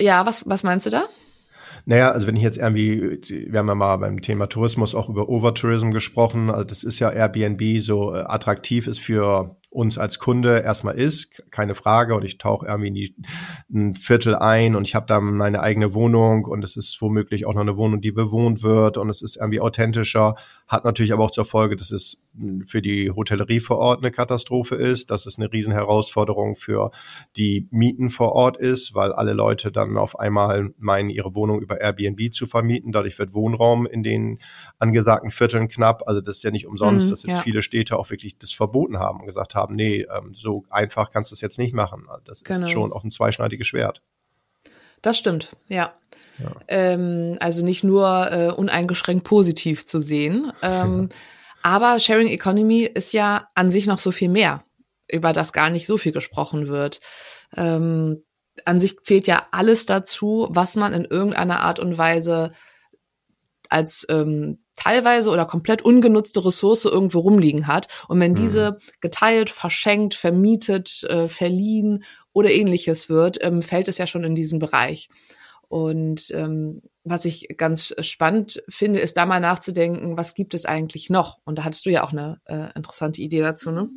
Ja, 0.00 0.26
was, 0.26 0.48
was 0.48 0.64
meinst 0.64 0.86
du 0.86 0.90
da? 0.90 1.04
Naja, 1.88 2.10
also 2.10 2.26
wenn 2.26 2.36
ich 2.36 2.42
jetzt 2.42 2.58
irgendwie, 2.58 3.18
wir 3.50 3.58
haben 3.58 3.68
ja 3.68 3.74
mal 3.74 3.96
beim 3.96 4.20
Thema 4.20 4.46
Tourismus 4.46 4.94
auch 4.94 5.08
über 5.08 5.30
Overtourism 5.30 5.90
gesprochen, 5.90 6.50
also 6.50 6.64
das 6.64 6.84
ist 6.84 6.98
ja 6.98 7.08
Airbnb 7.08 7.80
so 7.80 8.14
äh, 8.14 8.24
attraktiv 8.26 8.86
ist 8.86 8.98
für 8.98 9.56
uns 9.70 9.96
als 9.96 10.18
Kunde 10.18 10.58
erstmal 10.58 10.96
ist, 10.96 11.50
keine 11.50 11.74
Frage. 11.74 12.14
Und 12.14 12.26
ich 12.26 12.36
tauche 12.36 12.66
irgendwie 12.66 12.88
in 12.88 12.94
die, 12.94 13.16
ein 13.72 13.94
Viertel 13.94 14.34
ein 14.34 14.76
und 14.76 14.86
ich 14.86 14.94
habe 14.94 15.06
dann 15.06 15.38
meine 15.38 15.60
eigene 15.60 15.94
Wohnung 15.94 16.44
und 16.44 16.62
es 16.62 16.76
ist 16.76 17.00
womöglich 17.00 17.46
auch 17.46 17.54
noch 17.54 17.62
eine 17.62 17.78
Wohnung, 17.78 18.02
die 18.02 18.12
bewohnt 18.12 18.62
wird 18.62 18.98
und 18.98 19.08
es 19.08 19.22
ist 19.22 19.36
irgendwie 19.36 19.60
authentischer. 19.60 20.34
Hat 20.66 20.84
natürlich 20.84 21.14
aber 21.14 21.24
auch 21.24 21.30
zur 21.30 21.46
Folge, 21.46 21.74
dass 21.76 21.90
es 21.90 22.18
für 22.66 22.82
die 22.82 23.10
Hotellerie 23.10 23.60
vor 23.60 23.78
Ort 23.78 23.98
eine 23.98 24.10
Katastrophe 24.10 24.76
ist, 24.76 25.10
dass 25.10 25.26
es 25.26 25.38
eine 25.38 25.52
Riesenherausforderung 25.52 26.56
für 26.56 26.90
die 27.36 27.66
Mieten 27.70 28.10
vor 28.10 28.32
Ort 28.32 28.56
ist, 28.56 28.94
weil 28.94 29.12
alle 29.12 29.32
Leute 29.32 29.72
dann 29.72 29.96
auf 29.96 30.18
einmal 30.18 30.70
meinen, 30.78 31.10
ihre 31.10 31.34
Wohnung 31.34 31.60
über 31.60 31.80
Airbnb 31.80 32.32
zu 32.32 32.46
vermieten. 32.46 32.92
Dadurch 32.92 33.18
wird 33.18 33.34
Wohnraum 33.34 33.86
in 33.86 34.02
den 34.02 34.38
angesagten 34.78 35.30
Vierteln 35.30 35.68
knapp. 35.68 36.02
Also 36.06 36.20
das 36.20 36.36
ist 36.36 36.42
ja 36.44 36.50
nicht 36.50 36.66
umsonst, 36.66 37.08
mm, 37.08 37.10
dass 37.10 37.22
jetzt 37.24 37.36
ja. 37.36 37.42
viele 37.42 37.62
Städte 37.62 37.98
auch 37.98 38.10
wirklich 38.10 38.38
das 38.38 38.52
verboten 38.52 38.98
haben 38.98 39.20
und 39.20 39.26
gesagt 39.26 39.54
haben, 39.54 39.74
nee, 39.74 40.06
ähm, 40.16 40.34
so 40.34 40.64
einfach 40.70 41.10
kannst 41.10 41.30
du 41.30 41.34
es 41.34 41.40
jetzt 41.40 41.58
nicht 41.58 41.74
machen. 41.74 42.06
Das 42.24 42.44
genau. 42.44 42.66
ist 42.66 42.70
schon 42.70 42.92
auch 42.92 43.04
ein 43.04 43.10
zweischneidiges 43.10 43.66
Schwert. 43.66 44.02
Das 45.02 45.18
stimmt, 45.18 45.56
ja. 45.68 45.94
ja. 46.38 46.50
Ähm, 46.66 47.36
also 47.40 47.64
nicht 47.64 47.84
nur 47.84 48.32
äh, 48.32 48.50
uneingeschränkt 48.50 49.24
positiv 49.24 49.86
zu 49.86 50.00
sehen. 50.00 50.52
Ähm, 50.62 51.08
aber 51.62 51.98
Sharing 52.00 52.28
Economy 52.28 52.82
ist 52.82 53.12
ja 53.12 53.48
an 53.54 53.70
sich 53.70 53.86
noch 53.86 53.98
so 53.98 54.10
viel 54.10 54.28
mehr, 54.28 54.64
über 55.10 55.32
das 55.32 55.52
gar 55.52 55.70
nicht 55.70 55.86
so 55.86 55.96
viel 55.96 56.12
gesprochen 56.12 56.68
wird. 56.68 57.00
Ähm, 57.56 58.24
an 58.64 58.80
sich 58.80 59.00
zählt 59.02 59.26
ja 59.26 59.46
alles 59.52 59.86
dazu, 59.86 60.48
was 60.50 60.76
man 60.76 60.92
in 60.92 61.04
irgendeiner 61.04 61.60
Art 61.60 61.78
und 61.78 61.98
Weise 61.98 62.52
als 63.68 64.06
ähm, 64.08 64.64
teilweise 64.76 65.30
oder 65.30 65.44
komplett 65.44 65.82
ungenutzte 65.82 66.44
Ressource 66.44 66.84
irgendwo 66.84 67.20
rumliegen 67.20 67.66
hat. 67.66 67.88
Und 68.08 68.20
wenn 68.20 68.32
mhm. 68.32 68.36
diese 68.36 68.78
geteilt, 69.00 69.50
verschenkt, 69.50 70.14
vermietet, 70.14 71.04
äh, 71.04 71.28
verliehen 71.28 72.04
oder 72.32 72.50
ähnliches 72.50 73.08
wird, 73.08 73.38
ähm, 73.42 73.62
fällt 73.62 73.88
es 73.88 73.98
ja 73.98 74.06
schon 74.06 74.24
in 74.24 74.34
diesen 74.34 74.58
Bereich. 74.58 75.08
Und 75.68 76.30
ähm, 76.30 76.80
was 77.04 77.24
ich 77.24 77.48
ganz 77.56 77.94
spannend 78.00 78.62
finde, 78.68 79.00
ist 79.00 79.16
da 79.16 79.26
mal 79.26 79.40
nachzudenken, 79.40 80.16
was 80.16 80.34
gibt 80.34 80.54
es 80.54 80.64
eigentlich 80.64 81.10
noch? 81.10 81.38
Und 81.44 81.58
da 81.58 81.64
hattest 81.64 81.84
du 81.84 81.90
ja 81.90 82.04
auch 82.04 82.12
eine 82.12 82.40
äh, 82.46 82.68
interessante 82.74 83.20
Idee 83.20 83.40
dazu, 83.40 83.70
ne? 83.70 83.88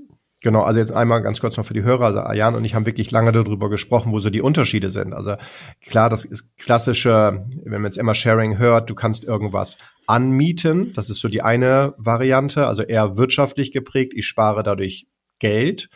Genau, 0.43 0.63
also 0.63 0.79
jetzt 0.79 0.91
einmal 0.91 1.21
ganz 1.21 1.39
kurz 1.39 1.55
noch 1.55 1.67
für 1.67 1.75
die 1.75 1.83
Hörer. 1.83 2.05
Also 2.05 2.19
Ayan 2.21 2.55
und 2.55 2.65
ich 2.65 2.73
haben 2.73 2.87
wirklich 2.87 3.11
lange 3.11 3.31
darüber 3.31 3.69
gesprochen, 3.69 4.11
wo 4.11 4.19
so 4.19 4.31
die 4.31 4.41
Unterschiede 4.41 4.89
sind. 4.89 5.13
Also 5.13 5.35
klar, 5.81 6.09
das 6.09 6.25
ist 6.25 6.57
klassische, 6.57 7.45
wenn 7.63 7.81
man 7.81 7.85
jetzt 7.85 7.97
immer 7.97 8.15
Sharing 8.15 8.57
hört, 8.57 8.89
du 8.89 8.95
kannst 8.95 9.23
irgendwas 9.23 9.77
anmieten. 10.07 10.93
Das 10.95 11.11
ist 11.11 11.19
so 11.19 11.27
die 11.27 11.43
eine 11.43 11.93
Variante, 11.97 12.65
also 12.65 12.81
eher 12.81 13.17
wirtschaftlich 13.17 13.71
geprägt. 13.71 14.13
Ich 14.15 14.25
spare 14.25 14.63
dadurch 14.63 15.05
Geld. 15.41 15.89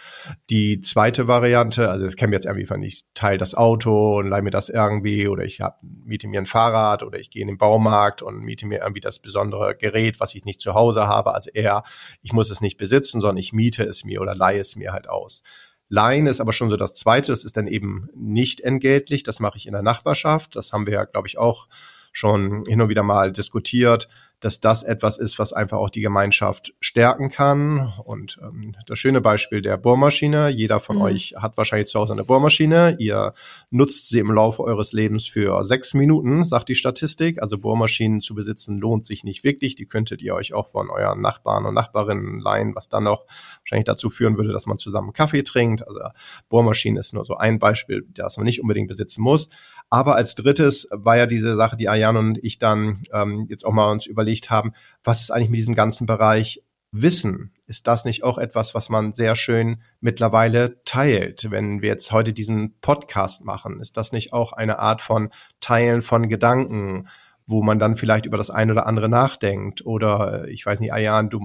Die 0.49 0.81
zweite 0.81 1.27
Variante, 1.27 1.87
also 1.87 2.03
das 2.03 2.15
kennen 2.15 2.31
wir 2.31 2.37
jetzt 2.37 2.47
irgendwie 2.47 2.65
von, 2.65 2.81
ich 2.81 3.05
teile 3.13 3.37
das 3.37 3.53
Auto 3.53 4.17
und 4.17 4.27
leih 4.27 4.41
mir 4.41 4.49
das 4.49 4.69
irgendwie 4.69 5.27
oder 5.27 5.43
ich 5.43 5.61
hab, 5.61 5.79
miete 5.83 6.27
mir 6.27 6.41
ein 6.41 6.47
Fahrrad 6.47 7.03
oder 7.03 7.19
ich 7.19 7.29
gehe 7.29 7.43
in 7.43 7.47
den 7.47 7.59
Baumarkt 7.59 8.23
und 8.23 8.39
miete 8.39 8.65
mir 8.65 8.79
irgendwie 8.79 9.01
das 9.01 9.19
besondere 9.19 9.75
Gerät, 9.75 10.19
was 10.19 10.33
ich 10.33 10.45
nicht 10.45 10.61
zu 10.61 10.73
Hause 10.73 11.05
habe. 11.05 11.35
Also 11.35 11.51
eher, 11.53 11.83
ich 12.23 12.33
muss 12.33 12.49
es 12.49 12.59
nicht 12.59 12.77
besitzen, 12.77 13.21
sondern 13.21 13.37
ich 13.37 13.53
miete 13.53 13.83
es 13.83 14.03
mir 14.03 14.19
oder 14.19 14.33
leihe 14.33 14.59
es 14.59 14.75
mir 14.75 14.93
halt 14.93 15.07
aus. 15.07 15.43
Leihen 15.89 16.25
ist 16.25 16.41
aber 16.41 16.51
schon 16.51 16.71
so 16.71 16.75
das 16.75 16.95
Zweite, 16.95 17.31
das 17.31 17.43
ist 17.43 17.55
dann 17.55 17.67
eben 17.67 18.09
nicht 18.15 18.61
entgeltlich, 18.61 19.21
das 19.21 19.39
mache 19.39 19.59
ich 19.59 19.67
in 19.67 19.73
der 19.73 19.83
Nachbarschaft. 19.83 20.55
Das 20.55 20.73
haben 20.73 20.87
wir 20.87 20.93
ja, 20.93 21.03
glaube 21.03 21.27
ich, 21.27 21.37
auch 21.37 21.67
schon 22.11 22.63
hin 22.65 22.81
und 22.81 22.89
wieder 22.89 23.03
mal 23.03 23.31
diskutiert 23.31 24.09
dass 24.39 24.59
das 24.59 24.83
etwas 24.83 25.17
ist, 25.17 25.39
was 25.39 25.53
einfach 25.53 25.77
auch 25.77 25.89
die 25.89 26.01
Gemeinschaft 26.01 26.73
stärken 26.79 27.29
kann. 27.29 27.93
Und 28.03 28.37
ähm, 28.41 28.75
das 28.85 28.99
schöne 28.99 29.21
Beispiel 29.21 29.61
der 29.61 29.77
Bohrmaschine. 29.77 30.49
Jeder 30.49 30.79
von 30.79 30.97
mhm. 30.97 31.01
euch 31.03 31.33
hat 31.37 31.57
wahrscheinlich 31.57 31.87
zu 31.87 31.99
Hause 31.99 32.13
eine 32.13 32.23
Bohrmaschine. 32.23 32.95
Ihr 32.99 33.33
nutzt 33.71 34.09
sie 34.09 34.19
im 34.19 34.31
Laufe 34.31 34.63
eures 34.63 34.93
Lebens 34.93 35.27
für 35.27 35.63
sechs 35.63 35.93
Minuten, 35.93 36.43
sagt 36.43 36.69
die 36.69 36.75
Statistik. 36.75 37.41
Also 37.41 37.57
Bohrmaschinen 37.57 38.21
zu 38.21 38.35
besitzen 38.35 38.77
lohnt 38.77 39.05
sich 39.05 39.23
nicht 39.23 39.43
wirklich. 39.43 39.75
Die 39.75 39.85
könntet 39.85 40.21
ihr 40.21 40.35
euch 40.35 40.53
auch 40.53 40.67
von 40.67 40.89
euren 40.89 41.21
Nachbarn 41.21 41.65
und 41.65 41.73
Nachbarinnen 41.73 42.39
leihen, 42.39 42.75
was 42.75 42.89
dann 42.89 43.07
auch 43.07 43.25
wahrscheinlich 43.61 43.85
dazu 43.85 44.09
führen 44.09 44.37
würde, 44.37 44.51
dass 44.51 44.65
man 44.65 44.77
zusammen 44.77 45.13
Kaffee 45.13 45.43
trinkt. 45.43 45.87
Also 45.87 46.01
Bohrmaschinen 46.49 46.97
ist 46.97 47.13
nur 47.13 47.25
so 47.25 47.35
ein 47.35 47.59
Beispiel, 47.59 48.05
das 48.13 48.37
man 48.37 48.45
nicht 48.45 48.61
unbedingt 48.61 48.87
besitzen 48.87 49.21
muss. 49.21 49.49
Aber 49.89 50.15
als 50.15 50.35
drittes 50.35 50.87
war 50.91 51.17
ja 51.17 51.25
diese 51.25 51.55
Sache, 51.55 51.77
die 51.77 51.89
Ayan 51.89 52.17
und 52.17 52.39
ich 52.43 52.59
dann 52.59 53.03
ähm, 53.13 53.45
jetzt 53.49 53.65
auch 53.65 53.71
mal 53.71 53.91
uns 53.91 54.05
überlegt 54.05 54.49
haben, 54.49 54.73
was 55.03 55.21
ist 55.21 55.31
eigentlich 55.31 55.49
mit 55.49 55.59
diesem 55.59 55.75
ganzen 55.75 56.05
Bereich 56.05 56.63
Wissen? 56.91 57.51
Ist 57.67 57.87
das 57.87 58.05
nicht 58.05 58.23
auch 58.23 58.37
etwas, 58.37 58.73
was 58.73 58.89
man 58.89 59.13
sehr 59.13 59.35
schön 59.35 59.81
mittlerweile 59.99 60.83
teilt? 60.85 61.51
Wenn 61.51 61.81
wir 61.81 61.89
jetzt 61.89 62.11
heute 62.11 62.31
diesen 62.31 62.79
Podcast 62.79 63.43
machen, 63.43 63.79
ist 63.79 63.97
das 63.97 64.11
nicht 64.11 64.33
auch 64.33 64.53
eine 64.53 64.79
Art 64.79 65.01
von 65.01 65.29
Teilen 65.59 66.01
von 66.01 66.29
Gedanken? 66.29 67.07
wo 67.47 67.61
man 67.61 67.79
dann 67.79 67.95
vielleicht 67.95 68.25
über 68.25 68.37
das 68.37 68.49
eine 68.49 68.71
oder 68.71 68.87
andere 68.87 69.09
nachdenkt. 69.09 69.85
Oder 69.85 70.45
äh, 70.45 70.51
ich 70.51 70.65
weiß 70.65 70.79
nicht, 70.79 70.93
Ayan, 70.93 71.29
du 71.29 71.39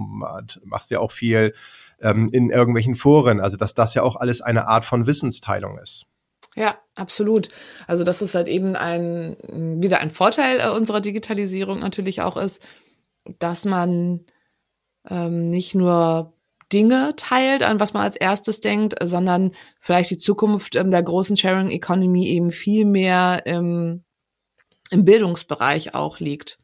machst 0.64 0.90
ja 0.90 0.98
auch 0.98 1.12
viel 1.12 1.52
ähm, 2.00 2.30
in 2.32 2.50
irgendwelchen 2.50 2.96
Foren. 2.96 3.40
Also 3.40 3.56
dass 3.56 3.74
das 3.74 3.94
ja 3.94 4.02
auch 4.02 4.16
alles 4.16 4.40
eine 4.40 4.66
Art 4.66 4.84
von 4.84 5.06
Wissensteilung 5.06 5.78
ist. 5.78 6.06
Ja, 6.56 6.78
absolut. 6.94 7.48
Also 7.86 8.04
das 8.04 8.22
ist 8.22 8.34
halt 8.34 8.48
eben 8.48 8.76
ein 8.76 9.36
wieder 9.80 10.00
ein 10.00 10.10
Vorteil 10.10 10.60
äh, 10.60 10.70
unserer 10.70 11.00
Digitalisierung 11.00 11.78
natürlich 11.80 12.22
auch 12.22 12.36
ist, 12.36 12.60
dass 13.38 13.64
man 13.64 14.24
ähm, 15.08 15.48
nicht 15.48 15.74
nur 15.74 16.34
Dinge 16.72 17.14
teilt, 17.16 17.62
an 17.62 17.80
was 17.80 17.94
man 17.94 18.02
als 18.02 18.16
erstes 18.16 18.60
denkt, 18.60 18.94
sondern 19.02 19.52
vielleicht 19.80 20.10
die 20.10 20.16
Zukunft 20.16 20.76
ähm, 20.76 20.90
der 20.90 21.02
großen 21.02 21.36
Sharing 21.36 21.70
Economy 21.70 22.26
eben 22.26 22.52
viel 22.52 22.84
mehr 22.84 23.44
im, 23.46 24.04
im 24.90 25.04
Bildungsbereich 25.04 25.94
auch 25.94 26.20
liegt. 26.20 26.58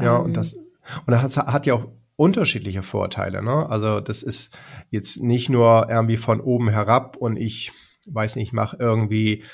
Ja, 0.00 0.18
ähm, 0.18 0.24
und 0.26 0.34
das 0.34 0.54
und 0.54 1.12
das 1.12 1.36
hat 1.36 1.66
ja 1.66 1.74
auch 1.74 1.88
unterschiedliche 2.16 2.82
Vorteile. 2.82 3.42
Ne? 3.42 3.68
Also 3.68 4.00
das 4.00 4.22
ist 4.22 4.56
jetzt 4.90 5.22
nicht 5.22 5.48
nur 5.48 5.88
irgendwie 5.88 6.16
von 6.16 6.40
oben 6.40 6.68
herab 6.68 7.16
und 7.16 7.36
ich 7.36 7.72
weiß 8.06 8.36
nicht, 8.36 8.48
ich 8.48 8.52
mache 8.52 8.76
irgendwie 8.78 9.44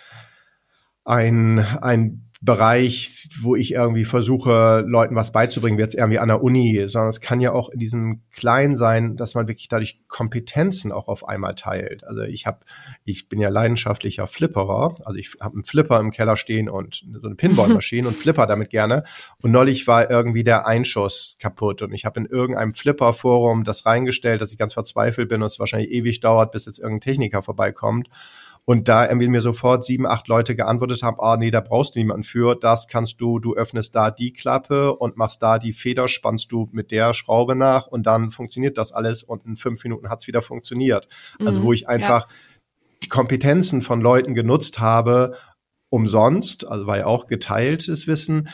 ein, 1.04 1.58
ein 1.58 2.27
Bereich, 2.40 3.28
wo 3.40 3.56
ich 3.56 3.72
irgendwie 3.72 4.04
versuche, 4.04 4.84
Leuten 4.86 5.16
was 5.16 5.32
beizubringen, 5.32 5.76
wie 5.76 5.82
jetzt 5.82 5.96
irgendwie 5.96 6.20
an 6.20 6.28
der 6.28 6.40
Uni, 6.40 6.84
sondern 6.86 7.08
es 7.08 7.20
kann 7.20 7.40
ja 7.40 7.50
auch 7.50 7.68
in 7.68 7.80
diesem 7.80 8.22
Kleinen 8.30 8.76
sein, 8.76 9.16
dass 9.16 9.34
man 9.34 9.48
wirklich 9.48 9.66
dadurch 9.66 10.00
Kompetenzen 10.06 10.92
auch 10.92 11.08
auf 11.08 11.26
einmal 11.26 11.56
teilt. 11.56 12.04
Also 12.04 12.22
ich 12.22 12.46
habe, 12.46 12.60
ich 13.04 13.28
bin 13.28 13.40
ja 13.40 13.48
leidenschaftlicher 13.48 14.28
Flipperer, 14.28 14.94
also 15.04 15.18
ich 15.18 15.34
habe 15.40 15.54
einen 15.54 15.64
Flipper 15.64 15.98
im 15.98 16.12
Keller 16.12 16.36
stehen 16.36 16.68
und 16.68 17.04
so 17.12 17.26
eine 17.26 17.34
Pinballmaschine 17.34 18.06
und 18.08 18.14
flipper 18.14 18.46
damit 18.46 18.70
gerne. 18.70 19.02
Und 19.42 19.50
neulich 19.50 19.88
war 19.88 20.08
irgendwie 20.08 20.44
der 20.44 20.64
Einschuss 20.64 21.38
kaputt 21.40 21.82
und 21.82 21.92
ich 21.92 22.04
habe 22.04 22.20
in 22.20 22.26
irgendeinem 22.26 22.72
Flipper-Forum 22.72 23.64
das 23.64 23.84
reingestellt, 23.84 24.40
dass 24.40 24.52
ich 24.52 24.58
ganz 24.58 24.74
verzweifelt 24.74 25.28
bin 25.28 25.42
und 25.42 25.46
es 25.46 25.58
wahrscheinlich 25.58 25.90
ewig 25.90 26.20
dauert, 26.20 26.52
bis 26.52 26.66
jetzt 26.66 26.78
irgendein 26.78 27.00
Techniker 27.00 27.42
vorbeikommt. 27.42 28.08
Und 28.68 28.86
da 28.90 29.06
irgendwie 29.06 29.28
mir 29.28 29.40
sofort 29.40 29.82
sieben, 29.82 30.04
acht 30.04 30.28
Leute 30.28 30.54
geantwortet 30.54 31.02
haben, 31.02 31.16
ah 31.20 31.38
nee, 31.38 31.50
da 31.50 31.62
brauchst 31.62 31.94
du 31.94 32.00
niemanden 32.00 32.22
für, 32.22 32.54
das 32.54 32.86
kannst 32.86 33.18
du, 33.18 33.38
du 33.38 33.54
öffnest 33.54 33.96
da 33.96 34.10
die 34.10 34.34
Klappe 34.34 34.94
und 34.94 35.16
machst 35.16 35.42
da 35.42 35.58
die 35.58 35.72
Feder, 35.72 36.06
spannst 36.06 36.52
du 36.52 36.68
mit 36.70 36.90
der 36.90 37.14
Schraube 37.14 37.56
nach 37.56 37.86
und 37.86 38.06
dann 38.06 38.30
funktioniert 38.30 38.76
das 38.76 38.92
alles 38.92 39.22
und 39.22 39.46
in 39.46 39.56
fünf 39.56 39.82
Minuten 39.84 40.10
hat's 40.10 40.26
wieder 40.26 40.42
funktioniert. 40.42 41.08
Also 41.42 41.60
mhm, 41.60 41.64
wo 41.64 41.72
ich 41.72 41.88
einfach 41.88 42.28
ja. 42.28 42.36
die 43.04 43.08
Kompetenzen 43.08 43.80
von 43.80 44.02
Leuten 44.02 44.34
genutzt 44.34 44.80
habe, 44.80 45.34
umsonst, 45.88 46.68
also 46.68 46.86
war 46.86 46.98
ja 46.98 47.06
auch 47.06 47.26
geteiltes 47.26 48.06
Wissen, 48.06 48.50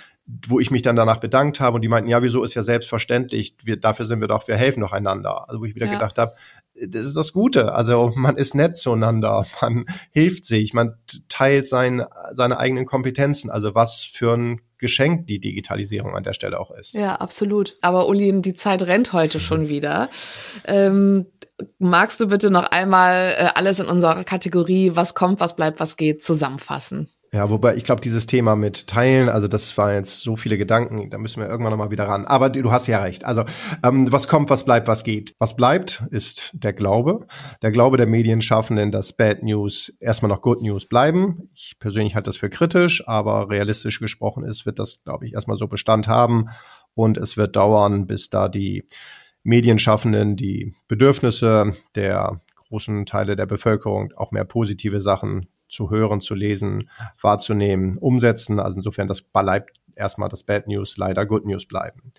wo 0.46 0.60
ich 0.60 0.70
mich 0.70 0.82
dann 0.82 0.94
danach 0.94 1.18
bedankt 1.18 1.58
habe 1.58 1.74
und 1.74 1.82
die 1.82 1.88
meinten, 1.88 2.08
ja, 2.08 2.22
wieso 2.22 2.44
ist 2.44 2.54
ja 2.54 2.62
selbstverständlich, 2.62 3.56
wir, 3.64 3.80
dafür 3.80 4.06
sind 4.06 4.20
wir 4.20 4.28
doch, 4.28 4.46
wir 4.46 4.56
helfen 4.56 4.80
doch 4.80 4.92
einander. 4.92 5.48
Also 5.48 5.60
wo 5.60 5.64
ich 5.64 5.74
wieder 5.74 5.86
ja. 5.86 5.92
gedacht 5.92 6.18
habe, 6.18 6.36
das 6.74 7.04
ist 7.04 7.16
das 7.16 7.32
Gute. 7.32 7.72
Also 7.72 8.12
man 8.16 8.36
ist 8.36 8.54
nett 8.54 8.76
zueinander, 8.76 9.44
man 9.60 9.84
hilft 10.10 10.46
sich, 10.46 10.74
man 10.74 10.94
teilt 11.28 11.68
sein, 11.68 12.04
seine 12.32 12.58
eigenen 12.58 12.86
Kompetenzen. 12.86 13.50
Also 13.50 13.74
was 13.74 14.02
für 14.02 14.34
ein 14.36 14.60
Geschenk 14.78 15.26
die 15.28 15.40
Digitalisierung 15.40 16.14
an 16.14 16.24
der 16.24 16.34
Stelle 16.34 16.60
auch 16.60 16.70
ist. 16.70 16.94
Ja, 16.94 17.14
absolut. 17.16 17.76
Aber 17.80 18.08
Uli, 18.08 18.40
die 18.42 18.54
Zeit 18.54 18.82
rennt 18.82 19.12
heute 19.12 19.40
schon 19.40 19.68
wieder. 19.68 20.10
Ähm, 20.66 21.26
magst 21.78 22.20
du 22.20 22.26
bitte 22.26 22.50
noch 22.50 22.64
einmal 22.64 23.34
äh, 23.38 23.48
alles 23.54 23.78
in 23.78 23.86
unserer 23.86 24.24
Kategorie, 24.24 24.92
was 24.94 25.14
kommt, 25.14 25.40
was 25.40 25.56
bleibt, 25.56 25.80
was 25.80 25.96
geht, 25.96 26.22
zusammenfassen? 26.22 27.08
Ja, 27.34 27.50
wobei 27.50 27.74
ich 27.74 27.82
glaube, 27.82 28.00
dieses 28.00 28.26
Thema 28.26 28.54
mit 28.54 28.86
Teilen, 28.86 29.28
also 29.28 29.48
das 29.48 29.76
war 29.76 29.92
jetzt 29.92 30.20
so 30.20 30.36
viele 30.36 30.56
Gedanken, 30.56 31.10
da 31.10 31.18
müssen 31.18 31.40
wir 31.40 31.48
irgendwann 31.48 31.72
nochmal 31.72 31.90
wieder 31.90 32.06
ran. 32.06 32.26
Aber 32.26 32.48
du 32.48 32.70
hast 32.70 32.86
ja 32.86 33.02
recht. 33.02 33.24
Also 33.24 33.44
ähm, 33.82 34.12
was 34.12 34.28
kommt, 34.28 34.50
was 34.50 34.64
bleibt, 34.64 34.86
was 34.86 35.02
geht. 35.02 35.34
Was 35.40 35.56
bleibt, 35.56 36.04
ist 36.12 36.52
der 36.52 36.72
Glaube. 36.72 37.26
Der 37.60 37.72
Glaube 37.72 37.96
der 37.96 38.06
Medienschaffenden, 38.06 38.92
dass 38.92 39.14
Bad 39.14 39.42
News 39.42 39.92
erstmal 39.98 40.28
noch 40.28 40.42
Good 40.42 40.62
News 40.62 40.86
bleiben. 40.86 41.48
Ich 41.56 41.76
persönlich 41.80 42.14
halte 42.14 42.28
das 42.28 42.36
für 42.36 42.50
kritisch, 42.50 43.02
aber 43.08 43.50
realistisch 43.50 43.98
gesprochen 43.98 44.44
ist, 44.44 44.64
wird 44.64 44.78
das, 44.78 45.02
glaube 45.02 45.26
ich, 45.26 45.34
erstmal 45.34 45.56
so 45.56 45.66
Bestand 45.66 46.06
haben. 46.06 46.50
Und 46.94 47.18
es 47.18 47.36
wird 47.36 47.56
dauern, 47.56 48.06
bis 48.06 48.30
da 48.30 48.48
die 48.48 48.86
Medienschaffenden 49.42 50.36
die 50.36 50.72
Bedürfnisse 50.86 51.72
der 51.96 52.40
großen 52.68 53.06
Teile 53.06 53.34
der 53.34 53.46
Bevölkerung 53.46 54.12
auch 54.14 54.30
mehr 54.30 54.44
positive 54.44 55.00
Sachen 55.00 55.48
zu 55.68 55.90
hören, 55.90 56.20
zu 56.20 56.34
lesen, 56.34 56.90
wahrzunehmen, 57.20 57.98
umsetzen. 57.98 58.60
Also 58.60 58.78
insofern, 58.78 59.08
das 59.08 59.22
bleibt 59.22 59.80
erstmal 59.96 60.28
das 60.28 60.42
Bad 60.42 60.68
News, 60.68 60.96
leider 60.96 61.26
Good 61.26 61.46
News 61.46 61.66
bleiben. 61.66 62.12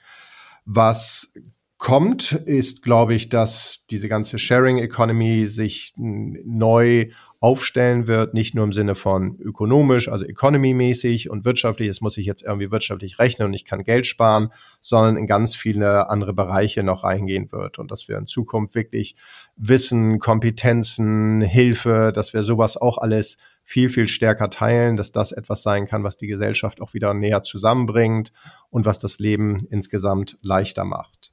Was 0.65 1.34
kommt, 1.77 2.31
ist, 2.31 2.81
glaube 2.84 3.13
ich, 3.13 3.29
dass 3.29 3.86
diese 3.89 4.08
ganze 4.08 4.39
Sharing 4.39 4.77
Economy 4.77 5.47
sich 5.47 5.93
neu 5.95 7.10
aufstellen 7.45 8.08
wird, 8.08 8.34
nicht 8.34 8.55
nur 8.55 8.63
im 8.63 8.73
Sinne 8.73 8.95
von 8.95 9.38
ökonomisch, 9.38 10.10
also 10.10 10.25
economy-mäßig 10.25 11.29
und 11.29 11.45
wirtschaftlich, 11.45 11.88
es 11.88 12.01
muss 12.01 12.15
sich 12.15 12.25
jetzt 12.25 12.41
irgendwie 12.41 12.71
wirtschaftlich 12.71 13.19
rechnen 13.19 13.49
und 13.49 13.53
ich 13.53 13.65
kann 13.65 13.84
Geld 13.84 14.08
sparen, 14.08 14.49
sondern 14.81 15.15
in 15.15 15.27
ganz 15.27 15.55
viele 15.55 16.10
andere 16.10 16.34
Bereiche 16.34 16.81
noch 16.81 17.03
reingehen 17.03 17.51
wird 17.51 17.77
und 17.77 17.91
dass 17.91 18.08
wir 18.08 18.17
in 18.17 18.25
Zukunft 18.25 18.73
wirklich 18.73 19.15
Wissen, 19.58 20.17
Kompetenzen, 20.17 21.41
Hilfe, 21.41 22.12
dass 22.15 22.34
wir 22.34 22.41
sowas 22.41 22.77
auch 22.77 22.97
alles 22.97 23.38
viel, 23.63 23.89
viel 23.89 24.08
stärker 24.08 24.49
teilen, 24.49 24.97
dass 24.97 25.12
das 25.12 25.31
etwas 25.31 25.62
sein 25.62 25.86
kann, 25.86 26.03
was 26.03 26.17
die 26.17 26.25
Gesellschaft 26.25 26.81
auch 26.81 26.95
wieder 26.95 27.13
näher 27.13 27.43
zusammenbringt 27.43 28.34
und 28.71 28.88
was 28.88 28.97
das 28.97 29.19
Leben 29.19 29.67
insgesamt 29.69 30.39
leichter 30.41 30.84
macht. 30.84 31.31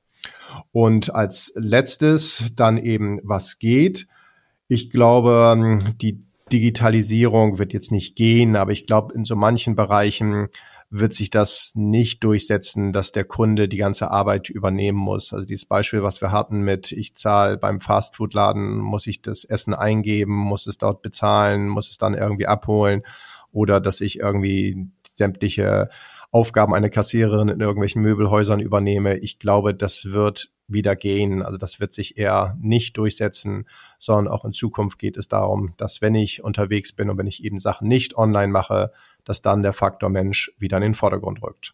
Und 0.72 1.14
als 1.14 1.54
letztes 1.56 2.52
dann 2.54 2.76
eben, 2.76 3.18
was 3.22 3.58
geht. 3.58 4.08
Ich 4.72 4.88
glaube, 4.88 5.52
ähm, 5.54 5.98
die 6.00 6.24
Digitalisierung 6.50 7.58
wird 7.58 7.74
jetzt 7.74 7.92
nicht 7.92 8.16
gehen, 8.16 8.56
aber 8.56 8.72
ich 8.72 8.86
glaube, 8.86 9.12
in 9.12 9.26
so 9.26 9.36
manchen 9.36 9.76
Bereichen 9.76 10.48
wird 10.88 11.12
sich 11.12 11.28
das 11.28 11.72
nicht 11.74 12.24
durchsetzen, 12.24 12.90
dass 12.90 13.12
der 13.12 13.24
Kunde 13.24 13.68
die 13.68 13.76
ganze 13.76 14.10
Arbeit 14.10 14.48
übernehmen 14.48 14.96
muss. 14.96 15.34
Also 15.34 15.44
dieses 15.44 15.66
Beispiel, 15.66 16.02
was 16.02 16.22
wir 16.22 16.32
hatten 16.32 16.62
mit, 16.62 16.90
ich 16.90 17.14
zahle 17.16 17.58
beim 17.58 17.80
Fastfood-Laden, 17.80 18.78
muss 18.78 19.06
ich 19.06 19.20
das 19.20 19.44
Essen 19.44 19.74
eingeben, 19.74 20.32
muss 20.32 20.66
es 20.66 20.78
dort 20.78 21.02
bezahlen, 21.02 21.68
muss 21.68 21.90
es 21.90 21.98
dann 21.98 22.14
irgendwie 22.14 22.46
abholen 22.46 23.02
oder 23.50 23.78
dass 23.78 24.00
ich 24.00 24.20
irgendwie 24.20 24.88
sämtliche 25.10 25.90
Aufgaben 26.30 26.74
einer 26.74 26.88
Kassiererin 26.88 27.48
in 27.48 27.60
irgendwelchen 27.60 28.00
Möbelhäusern 28.00 28.60
übernehme. 28.60 29.18
Ich 29.18 29.38
glaube, 29.38 29.74
das 29.74 30.12
wird 30.12 30.50
wieder 30.66 30.96
gehen. 30.96 31.42
Also 31.42 31.58
das 31.58 31.78
wird 31.78 31.92
sich 31.92 32.16
eher 32.16 32.56
nicht 32.58 32.96
durchsetzen, 32.96 33.66
sondern 34.02 34.26
auch 34.26 34.44
in 34.44 34.52
Zukunft 34.52 34.98
geht 34.98 35.16
es 35.16 35.28
darum, 35.28 35.74
dass 35.76 36.02
wenn 36.02 36.16
ich 36.16 36.42
unterwegs 36.42 36.92
bin 36.92 37.08
und 37.08 37.18
wenn 37.18 37.28
ich 37.28 37.44
eben 37.44 37.60
Sachen 37.60 37.86
nicht 37.86 38.18
online 38.18 38.50
mache, 38.50 38.90
dass 39.24 39.42
dann 39.42 39.62
der 39.62 39.72
Faktor 39.72 40.10
Mensch 40.10 40.52
wieder 40.58 40.78
in 40.78 40.82
den 40.82 40.94
Vordergrund 40.94 41.40
rückt. 41.40 41.72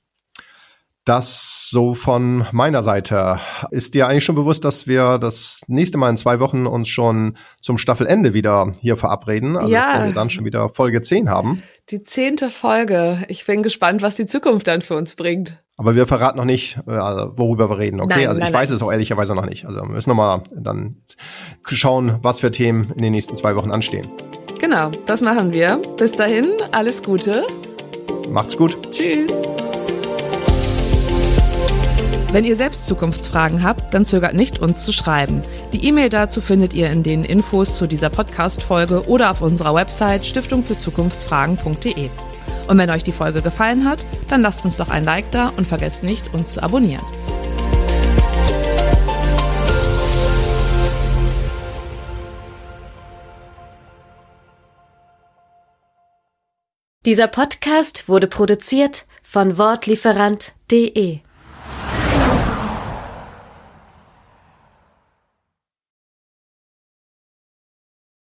Das 1.07 1.69
so 1.71 1.95
von 1.95 2.45
meiner 2.53 2.83
Seite. 2.83 3.41
Ist 3.71 3.95
dir 3.95 4.09
eigentlich 4.09 4.25
schon 4.25 4.35
bewusst, 4.35 4.67
dass 4.67 4.87
wir 4.87 5.17
das 5.17 5.63
nächste 5.69 5.97
Mal 5.97 6.11
in 6.11 6.19
zwei 6.19 6.39
Wochen 6.39 6.67
uns 6.67 6.89
schon 6.89 7.39
zum 7.63 7.79
Staffelende 7.79 8.35
wieder 8.35 8.73
hier 8.79 8.99
verabreden? 8.99 9.57
Also 9.57 9.73
ja. 9.73 9.97
dass 9.97 10.09
wir 10.09 10.15
dann 10.15 10.29
schon 10.29 10.45
wieder 10.45 10.69
Folge 10.69 11.01
10 11.01 11.31
haben. 11.31 11.63
Die 11.89 12.03
zehnte 12.03 12.51
Folge. 12.51 13.25
Ich 13.29 13.47
bin 13.47 13.63
gespannt, 13.63 14.03
was 14.03 14.17
die 14.17 14.27
Zukunft 14.27 14.67
dann 14.67 14.83
für 14.83 14.97
uns 14.97 15.15
bringt. 15.15 15.59
Aber 15.79 15.95
wir 15.95 16.09
verraten 16.09 16.39
noch 16.39 16.45
nicht, 16.45 16.77
äh, 16.77 16.91
worüber 16.91 17.71
wir 17.71 17.79
reden. 17.79 18.01
Okay, 18.01 18.15
nein, 18.17 18.29
also 18.29 18.41
nein, 18.41 18.49
ich 18.49 18.53
nein. 18.53 18.63
weiß 18.63 18.71
es 18.71 18.83
auch 18.83 18.91
ehrlicherweise 18.91 19.35
noch 19.37 19.47
nicht. 19.47 19.65
Also 19.65 19.81
wir 19.81 19.87
müssen 19.87 20.11
nochmal 20.11 20.43
dann 20.53 20.97
schauen, 21.65 22.19
was 22.21 22.41
für 22.41 22.51
Themen 22.51 22.91
in 22.97 23.03
den 23.03 23.13
nächsten 23.13 23.37
zwei 23.37 23.55
Wochen 23.55 23.71
anstehen. 23.71 24.09
Genau, 24.61 24.91
das 25.07 25.23
machen 25.23 25.53
wir. 25.53 25.81
Bis 25.97 26.13
dahin, 26.13 26.49
alles 26.73 27.05
Gute. 27.05 27.45
Macht's 28.29 28.57
gut. 28.57 28.91
Tschüss. 28.91 29.33
Wenn 32.33 32.45
ihr 32.45 32.57
selbst 32.57 32.87
Zukunftsfragen 32.87 33.63
habt, 33.63 33.95
dann 33.95 34.05
zögert 34.05 34.35
nicht, 34.35 34.59
uns 34.59 34.85
zu 34.85 34.93
schreiben. 34.93 35.43
Die 35.73 35.87
E-Mail 35.87 36.09
dazu 36.11 36.41
findet 36.41 36.75
ihr 36.75 36.91
in 36.91 37.05
den 37.05 37.25
Infos 37.25 37.79
zu 37.79 37.87
dieser 37.87 38.11
Podcast-Folge 38.11 39.09
oder 39.09 39.31
auf 39.31 39.43
unserer 39.43 39.75
Website 39.75 40.27
stiftungfürzukunftsfragen.de. 40.27 42.11
Und 42.69 42.79
wenn 42.79 42.91
euch 42.91 43.03
die 43.03 43.13
Folge 43.13 43.41
gefallen 43.43 43.89
hat, 43.89 44.05
dann 44.29 44.43
lasst 44.43 44.65
uns 44.65 44.77
doch 44.77 44.91
ein 44.91 45.05
Like 45.05 45.31
da 45.33 45.49
und 45.57 45.67
vergesst 45.67 46.03
nicht, 46.03 46.33
uns 46.35 46.53
zu 46.53 46.63
abonnieren. 46.63 47.05
Dieser 57.07 57.27
Podcast 57.27 58.07
wurde 58.11 58.27
produziert 58.27 59.07
von 59.23 59.57
Wortlieferant.de 59.57 61.21